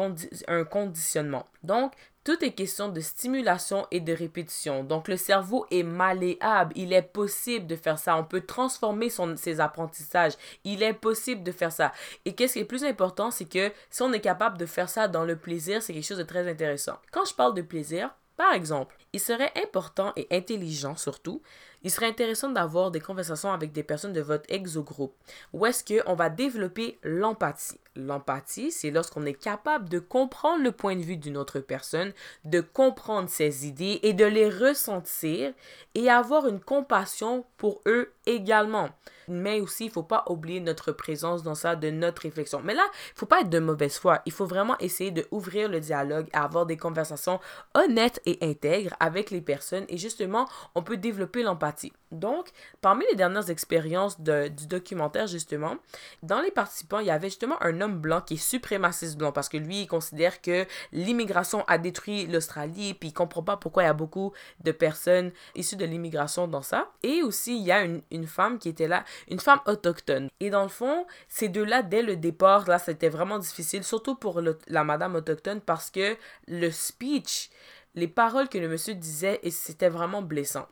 un 0.47 0.63
conditionnement. 0.63 1.45
Donc, 1.61 1.93
tout 2.29 2.45
est 2.45 2.51
question 2.51 2.89
de 2.89 2.99
stimulation 2.99 3.87
et 3.89 4.01
de 4.01 4.13
répétition. 4.13 4.83
Donc 4.83 5.07
le 5.07 5.17
cerveau 5.17 5.65
est 5.71 5.81
malléable. 5.81 6.73
Il 6.75 6.93
est 6.93 7.01
possible 7.01 7.65
de 7.65 7.75
faire 7.75 7.97
ça. 7.97 8.17
On 8.17 8.23
peut 8.23 8.41
transformer 8.41 9.09
ses 9.35 9.59
apprentissages. 9.59 10.33
Il 10.63 10.83
est 10.83 10.93
possible 10.93 11.41
de 11.41 11.51
faire 11.51 11.71
ça. 11.71 11.91
Et 12.25 12.35
qu'est-ce 12.35 12.53
qui 12.53 12.59
est 12.59 12.65
plus 12.65 12.83
important, 12.83 13.31
c'est 13.31 13.49
que 13.49 13.71
si 13.89 14.03
on 14.03 14.13
est 14.13 14.21
capable 14.21 14.59
de 14.59 14.67
faire 14.67 14.89
ça 14.89 15.07
dans 15.07 15.25
le 15.25 15.37
plaisir, 15.37 15.81
c'est 15.81 15.91
quelque 15.91 16.05
chose 16.05 16.19
de 16.19 16.23
très 16.23 16.47
intéressant. 16.47 16.99
Quand 17.11 17.25
je 17.25 17.33
parle 17.33 17.55
de 17.55 17.63
plaisir, 17.63 18.11
Par 18.39 18.53
exemple, 18.53 18.95
il 19.11 19.19
serait 19.19 19.51
important 19.61 20.13
et 20.15 20.25
intelligent 20.31 20.95
surtout, 20.95 21.41
il 21.83 21.91
serait 21.91 22.07
intéressant 22.07 22.49
d'avoir 22.49 22.91
des 22.91 22.99
conversations 22.99 23.51
avec 23.51 23.71
des 23.71 23.83
personnes 23.83 24.13
de 24.13 24.21
votre 24.21 24.45
exogroupe 24.49 25.13
où 25.53 25.65
est-ce 25.65 25.83
qu'on 25.83 26.15
va 26.15 26.29
développer 26.29 26.99
l'empathie? 27.03 27.79
L'empathie, 27.95 28.71
c'est 28.71 28.91
lorsqu'on 28.91 29.25
est 29.25 29.33
capable 29.33 29.89
de 29.89 29.99
comprendre 29.99 30.63
le 30.63 30.71
point 30.71 30.95
de 30.95 31.01
vue 31.01 31.17
d'une 31.17 31.35
autre 31.35 31.59
personne, 31.59 32.13
de 32.45 32.61
comprendre 32.61 33.29
ses 33.29 33.67
idées 33.67 33.99
et 34.03 34.13
de 34.13 34.25
les 34.25 34.49
ressentir 34.49 35.51
et 35.95 36.09
avoir 36.09 36.47
une 36.47 36.61
compassion 36.61 37.45
pour 37.57 37.81
eux 37.87 38.13
également. 38.25 38.89
Mais 39.27 39.59
aussi, 39.59 39.85
il 39.85 39.91
faut 39.91 40.03
pas 40.03 40.23
oublier 40.27 40.59
notre 40.59 40.91
présence 40.91 41.43
dans 41.43 41.55
ça, 41.55 41.75
de 41.75 41.89
notre 41.89 42.23
réflexion. 42.23 42.61
Mais 42.63 42.73
là, 42.73 42.85
il 43.15 43.19
faut 43.19 43.25
pas 43.25 43.41
être 43.41 43.49
de 43.49 43.59
mauvaise 43.59 43.97
foi. 43.97 44.21
Il 44.25 44.31
faut 44.31 44.45
vraiment 44.45 44.77
essayer 44.79 45.11
de 45.11 45.27
ouvrir 45.31 45.69
le 45.69 45.79
dialogue, 45.79 46.29
avoir 46.33 46.65
des 46.65 46.77
conversations 46.77 47.39
honnêtes 47.75 48.21
et 48.25 48.39
intègres 48.41 48.95
avec 48.99 49.29
les 49.29 49.41
personnes. 49.41 49.85
Et 49.89 49.97
justement, 49.97 50.47
on 50.73 50.83
peut 50.83 50.97
développer 50.97 51.43
l'empathie. 51.43 51.68
Donc, 52.11 52.49
parmi 52.81 53.05
les 53.09 53.15
dernières 53.15 53.49
expériences 53.49 54.19
du 54.19 54.67
documentaire, 54.67 55.27
justement, 55.27 55.77
dans 56.23 56.41
les 56.41 56.51
participants, 56.51 56.99
il 56.99 57.07
y 57.07 57.11
avait 57.11 57.29
justement 57.29 57.61
un 57.61 57.81
homme 57.81 57.99
blanc 57.99 58.21
qui 58.21 58.35
est 58.35 58.37
suprémaciste 58.37 59.17
blanc 59.17 59.31
parce 59.31 59.49
que 59.49 59.57
lui, 59.57 59.81
il 59.81 59.87
considère 59.87 60.41
que 60.41 60.65
l'immigration 60.91 61.63
a 61.67 61.77
détruit 61.77 62.25
l'Australie, 62.25 62.93
puis 62.93 63.09
il 63.09 63.13
comprend 63.13 63.43
pas 63.43 63.57
pourquoi 63.57 63.83
il 63.83 63.85
y 63.87 63.89
a 63.89 63.93
beaucoup 63.93 64.33
de 64.63 64.71
personnes 64.71 65.31
issues 65.55 65.75
de 65.75 65.85
l'immigration 65.85 66.47
dans 66.47 66.63
ça. 66.63 66.91
Et 67.03 67.21
aussi, 67.21 67.57
il 67.57 67.63
y 67.63 67.71
a 67.71 67.83
une, 67.83 68.01
une 68.11 68.27
femme 68.27 68.57
qui 68.57 68.69
était 68.69 68.87
là, 68.87 69.03
une 69.29 69.39
femme 69.39 69.59
autochtone. 69.67 70.29
Et 70.39 70.49
dans 70.49 70.63
le 70.63 70.69
fond, 70.69 71.05
ces 71.27 71.49
deux-là, 71.49 71.83
dès 71.83 72.01
le 72.01 72.15
départ, 72.15 72.67
là, 72.67 72.79
c'était 72.79 73.09
vraiment 73.09 73.39
difficile, 73.39 73.83
surtout 73.83 74.15
pour 74.15 74.41
la 74.67 74.83
madame 74.83 75.15
autochtone 75.15 75.61
parce 75.61 75.91
que 75.91 76.17
le 76.47 76.71
speech, 76.71 77.49
les 77.95 78.07
paroles 78.07 78.49
que 78.49 78.57
le 78.57 78.67
monsieur 78.67 78.95
disait, 78.95 79.39
c'était 79.49 79.89
vraiment 79.89 80.21
blessant. 80.21 80.67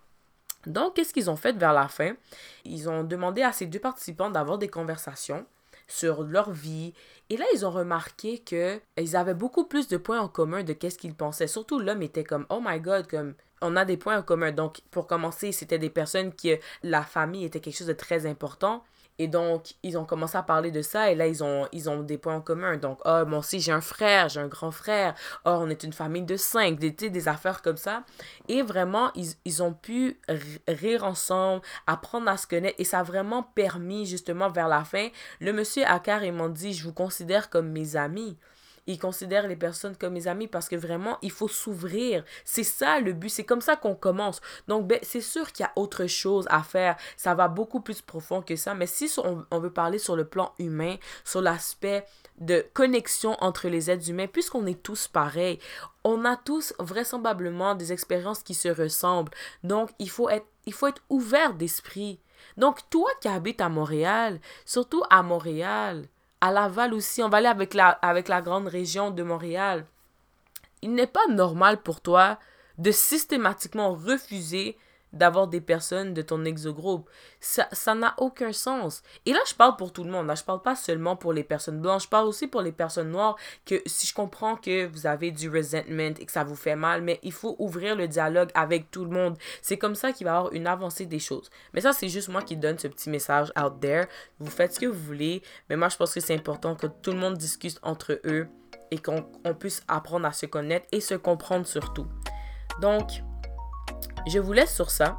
Donc, 0.68 0.96
qu'est-ce 0.96 1.14
qu'ils 1.14 1.30
ont 1.30 1.36
fait 1.36 1.58
vers 1.58 1.74
la 1.74 1.88
fin? 1.88 2.14
Ils 2.66 2.90
ont 2.90 3.04
demandé 3.04 3.42
à 3.42 3.52
ces 3.52 3.66
deux 3.66 3.80
participants 3.80 4.30
d'avoir 4.30 4.58
des 4.58 4.68
conversations 4.68 5.46
sur 5.88 6.24
leur 6.24 6.52
vie. 6.52 6.94
Et 7.30 7.38
là, 7.38 7.46
ils 7.54 7.66
ont 7.66 7.72
remarqué 7.72 8.40
que 8.40 8.80
ils 8.98 9.16
avaient 9.16 9.34
beaucoup 9.34 9.64
plus 9.64 9.88
de 9.88 9.98
points 9.98 10.20
en 10.20 10.28
commun 10.28 10.64
de 10.64 10.74
qu'est-ce 10.74 10.98
qu'ils 10.98 11.16
pensaient. 11.16 11.48
Surtout 11.48 11.80
l'homme 11.80 12.02
était 12.02 12.26
comme 12.26 12.46
oh 12.50 12.62
my 12.64 12.80
god, 12.80 13.08
comme 13.08 13.34
on 13.62 13.76
a 13.76 13.86
des 13.86 13.98
points 13.98 14.18
en 14.18 14.24
commun. 14.24 14.52
Donc, 14.52 14.82
pour 14.92 15.08
commencer, 15.08 15.52
c'était 15.52 15.80
des 15.80 15.90
personnes 15.90 16.34
qui 16.34 16.54
la 16.84 17.04
famille 17.04 17.46
était 17.46 17.62
quelque 17.62 17.78
chose 17.78 17.88
de 17.88 17.94
très 17.94 18.26
important. 18.26 18.84
Et 19.20 19.28
donc, 19.28 19.74
ils 19.84 19.98
ont 19.98 20.06
commencé 20.06 20.38
à 20.38 20.44
parler 20.44 20.72
de 20.72 20.82
ça 20.82 21.12
et 21.12 21.16
là, 21.16 21.28
ils 21.28 21.44
ont, 21.44 21.68
ils 21.72 21.90
ont 21.90 22.04
des 22.04 22.18
points 22.18 22.36
en 22.36 22.42
commun. 22.42 22.78
Donc, 22.78 23.00
oh, 23.06 23.24
moi 23.26 23.40
aussi, 23.40 23.60
j'ai 23.60 23.72
un 23.72 23.82
frère, 23.82 24.30
j'ai 24.30 24.40
un 24.40 24.48
grand 24.48 24.72
frère. 24.72 25.16
Oh, 25.46 25.58
on 25.60 25.70
est 25.70 25.84
une 25.84 25.94
famille 25.94 26.24
de 26.24 26.38
cinq, 26.38 26.78
des, 26.80 26.92
des 26.92 27.28
affaires 27.28 27.62
comme 27.62 27.78
ça. 27.78 28.04
Et 28.48 28.62
vraiment, 28.62 29.12
ils, 29.16 29.34
ils 29.46 29.64
ont 29.64 29.74
pu 29.74 30.20
rire 30.68 31.04
ensemble, 31.04 31.62
apprendre 31.88 32.30
à 32.30 32.38
se 32.38 32.48
connaître 32.48 32.76
et 32.80 32.84
ça 32.84 33.00
a 33.00 33.04
vraiment 33.04 33.44
permis, 33.44 34.06
justement, 34.06 34.50
vers 34.50 34.68
la 34.68 34.84
fin, 34.84 35.08
le 35.40 35.54
monsieur 35.54 35.84
a 35.86 36.00
carrément 36.00 36.50
dit, 36.50 36.74
je 36.74 36.84
vous 36.84 36.94
considère 36.94 37.50
comme 37.50 37.70
mes 37.70 37.96
amis 37.96 38.38
ils 38.88 38.98
considèrent 38.98 39.48
les 39.48 39.56
personnes 39.56 39.96
comme 39.96 40.14
mes 40.14 40.28
amis 40.28 40.48
parce 40.48 40.70
que 40.70 40.76
vraiment, 40.76 41.18
il 41.22 41.32
faut 41.32 41.48
s'ouvrir. 41.48 42.24
C'est 42.46 42.64
ça 42.64 43.00
le 43.00 43.14
but. 43.14 43.30
C'est 43.30 43.44
comme 43.44 43.62
ça 43.62 43.76
qu'on 43.76 43.96
commence. 43.96 44.42
Donc, 44.68 44.88
ben, 44.88 45.00
c'est 45.04 45.22
sûr 45.22 45.52
qu'il 45.52 45.66
y 45.66 45.68
a 45.68 45.74
autre 45.76 46.08
chose 46.08 46.48
à 46.50 46.64
faire. 46.64 46.96
Ça 47.18 47.36
va 47.36 47.48
beaucoup 47.48 47.82
plus 47.82 48.02
profond 48.02 48.42
que 48.42 48.56
ça. 48.56 48.74
Mais 48.74 48.88
si 48.88 49.12
on, 49.18 49.60
veut 49.60 49.72
parler 49.72 50.00
sur 50.00 50.16
le 50.16 50.26
plan 50.26 50.54
humain, 50.58 50.96
sur 51.26 51.42
l'aspect 51.42 52.06
de 52.40 52.66
connexion 52.74 53.36
entre 53.42 53.68
les 53.68 53.92
êtres 53.92 54.10
humains, 54.10 54.28
puisqu'on 54.28 54.66
est 54.66 54.82
tous 54.82 55.08
pareils, 55.08 55.60
on 56.04 56.24
a 56.24 56.38
tous 56.38 56.74
vraisemblablement 56.80 57.76
des 57.76 57.92
expériences 57.92 58.44
qui 58.44 58.54
se 58.54 58.70
ressemblent. 58.70 59.34
Donc, 59.64 59.92
il 60.00 60.10
faut 60.10 60.30
être, 60.30 60.48
il 60.66 60.74
faut 60.74 60.88
être 60.88 61.04
ouvert 61.10 61.54
d'esprit. 61.54 62.20
Donc, 62.56 62.90
toi 62.90 63.10
qui 63.22 63.28
habites 63.28 63.62
à 63.62 63.70
Montréal, 63.70 64.40
surtout 64.66 65.04
à 65.10 65.24
Montréal, 65.24 66.08
à 66.42 66.52
Laval 66.52 66.94
aussi, 66.94 67.24
on 67.24 67.30
va 67.30 67.38
aller 67.38 67.48
avec 67.48 67.74
la, 67.74 67.90
avec 67.90 68.28
la 68.28 68.42
grande 68.42 68.68
région 68.68 69.12
de 69.12 69.24
Montréal. 69.24 69.86
Il 70.82 70.94
n'est 70.94 71.08
pas 71.08 71.26
normal 71.30 71.82
pour 71.82 72.02
toi 72.02 72.38
de 72.78 72.92
systématiquement 72.92 73.94
refuser 73.94 74.78
d'avoir 75.18 75.48
des 75.48 75.62
personnes 75.62 76.14
de 76.14 76.22
ton 76.22 76.46
exogroupe. 76.46 77.10
Ça 77.40 77.68
ça 77.72 77.96
n'a 77.96 78.14
aucun 78.18 78.54
sens. 78.54 79.02
Et 79.26 79.34
là, 79.34 79.40
je 79.48 79.54
parle 79.54 79.76
pour 79.76 79.92
tout 79.92 80.04
le 80.04 80.12
monde. 80.12 80.28
Là, 80.28 80.36
je 80.36 80.44
parle 80.44 80.62
pas 80.62 80.76
seulement 80.76 81.16
pour 81.16 81.34
les 81.34 81.44
personnes 81.44 81.82
blanches. 81.82 82.04
Je 82.04 82.10
parle 82.10 82.28
aussi 82.28 82.48
pour 82.48 82.62
les 82.62 82.72
personnes 82.72 83.12
noires. 83.12 83.36
Que 83.66 83.82
si 83.86 84.08
je 84.08 84.14
comprends 84.14 84.56
que 84.56 84.86
vous 84.88 85.08
avez 85.08 85.32
du 85.32 85.50
resentment 85.50 86.14
et 86.20 86.26
que 86.26 86.32
ça 86.32 86.44
vous 86.44 86.56
fait 86.56 86.76
mal, 86.76 87.02
mais 87.02 87.20
il 87.24 87.32
faut 87.32 87.56
ouvrir 87.60 87.96
le 87.96 88.08
dialogue 88.08 88.50
avec 88.54 88.92
tout 88.92 89.06
le 89.06 89.12
monde. 89.12 89.38
C'est 89.62 89.78
comme 89.78 89.96
ça 89.96 90.12
qu'il 90.12 90.26
va 90.26 90.34
y 90.34 90.36
avoir 90.36 90.54
une 90.54 90.68
avancée 90.68 91.06
des 91.06 91.20
choses. 91.20 91.50
Mais 91.74 91.82
ça, 91.82 91.94
c'est 91.94 92.10
juste 92.10 92.30
moi 92.30 92.42
qui 92.42 92.56
donne 92.56 92.78
ce 92.78 92.88
petit 92.88 93.10
message 93.10 93.52
out 93.62 93.80
there. 93.80 94.06
Vous 94.40 94.52
faites 94.52 94.74
ce 94.74 94.80
que 94.80 94.86
vous 94.86 95.04
voulez. 95.04 95.42
Mais 95.70 95.76
moi, 95.76 95.90
je 95.90 95.98
pense 95.98 96.14
que 96.14 96.20
c'est 96.20 96.36
important 96.36 96.76
que 96.76 96.88
tout 96.88 97.12
le 97.12 97.18
monde 97.18 97.38
discute 97.38 97.80
entre 97.82 98.20
eux 98.26 98.48
et 98.92 99.00
qu'on 99.00 99.24
puisse 99.60 99.84
apprendre 99.88 100.26
à 100.26 100.32
se 100.32 100.46
connaître 100.46 100.88
et 100.92 101.02
se 101.02 101.16
comprendre 101.16 101.66
surtout. 101.66 102.08
Donc, 102.82 103.24
je 104.30 104.40
vous 104.40 104.54
laisse 104.54 104.74
sur 104.74 104.90
ça. 104.90 105.18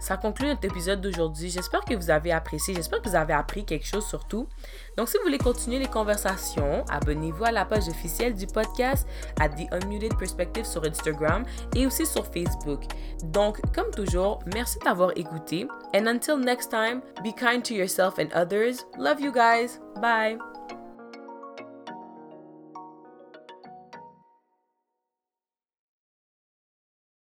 Ça 0.00 0.18
conclut 0.18 0.48
notre 0.48 0.66
épisode 0.66 1.00
d'aujourd'hui. 1.00 1.48
J'espère 1.48 1.80
que 1.80 1.94
vous 1.94 2.10
avez 2.10 2.30
apprécié. 2.30 2.74
J'espère 2.74 3.00
que 3.00 3.08
vous 3.08 3.16
avez 3.16 3.32
appris 3.32 3.64
quelque 3.64 3.86
chose 3.86 4.06
surtout. 4.06 4.46
Donc, 4.98 5.08
si 5.08 5.16
vous 5.16 5.22
voulez 5.22 5.38
continuer 5.38 5.78
les 5.78 5.86
conversations, 5.86 6.84
abonnez-vous 6.90 7.44
à 7.44 7.52
la 7.52 7.64
page 7.64 7.88
officielle 7.88 8.34
du 8.34 8.46
podcast 8.46 9.08
à 9.40 9.48
The 9.48 9.72
Unmuted 9.72 10.14
Perspective 10.18 10.66
sur 10.66 10.84
Instagram 10.84 11.44
et 11.74 11.86
aussi 11.86 12.04
sur 12.04 12.26
Facebook. 12.26 12.82
Donc, 13.24 13.60
comme 13.74 13.90
toujours, 13.92 14.40
merci 14.54 14.78
d'avoir 14.84 15.16
écouté. 15.16 15.66
And 15.94 16.06
until 16.06 16.36
next 16.36 16.70
time, 16.70 17.00
be 17.22 17.34
kind 17.34 17.62
to 17.62 17.72
yourself 17.72 18.18
and 18.18 18.28
others. 18.34 18.84
Love 18.98 19.20
you 19.20 19.32
guys. 19.32 19.80
Bye. 20.02 20.53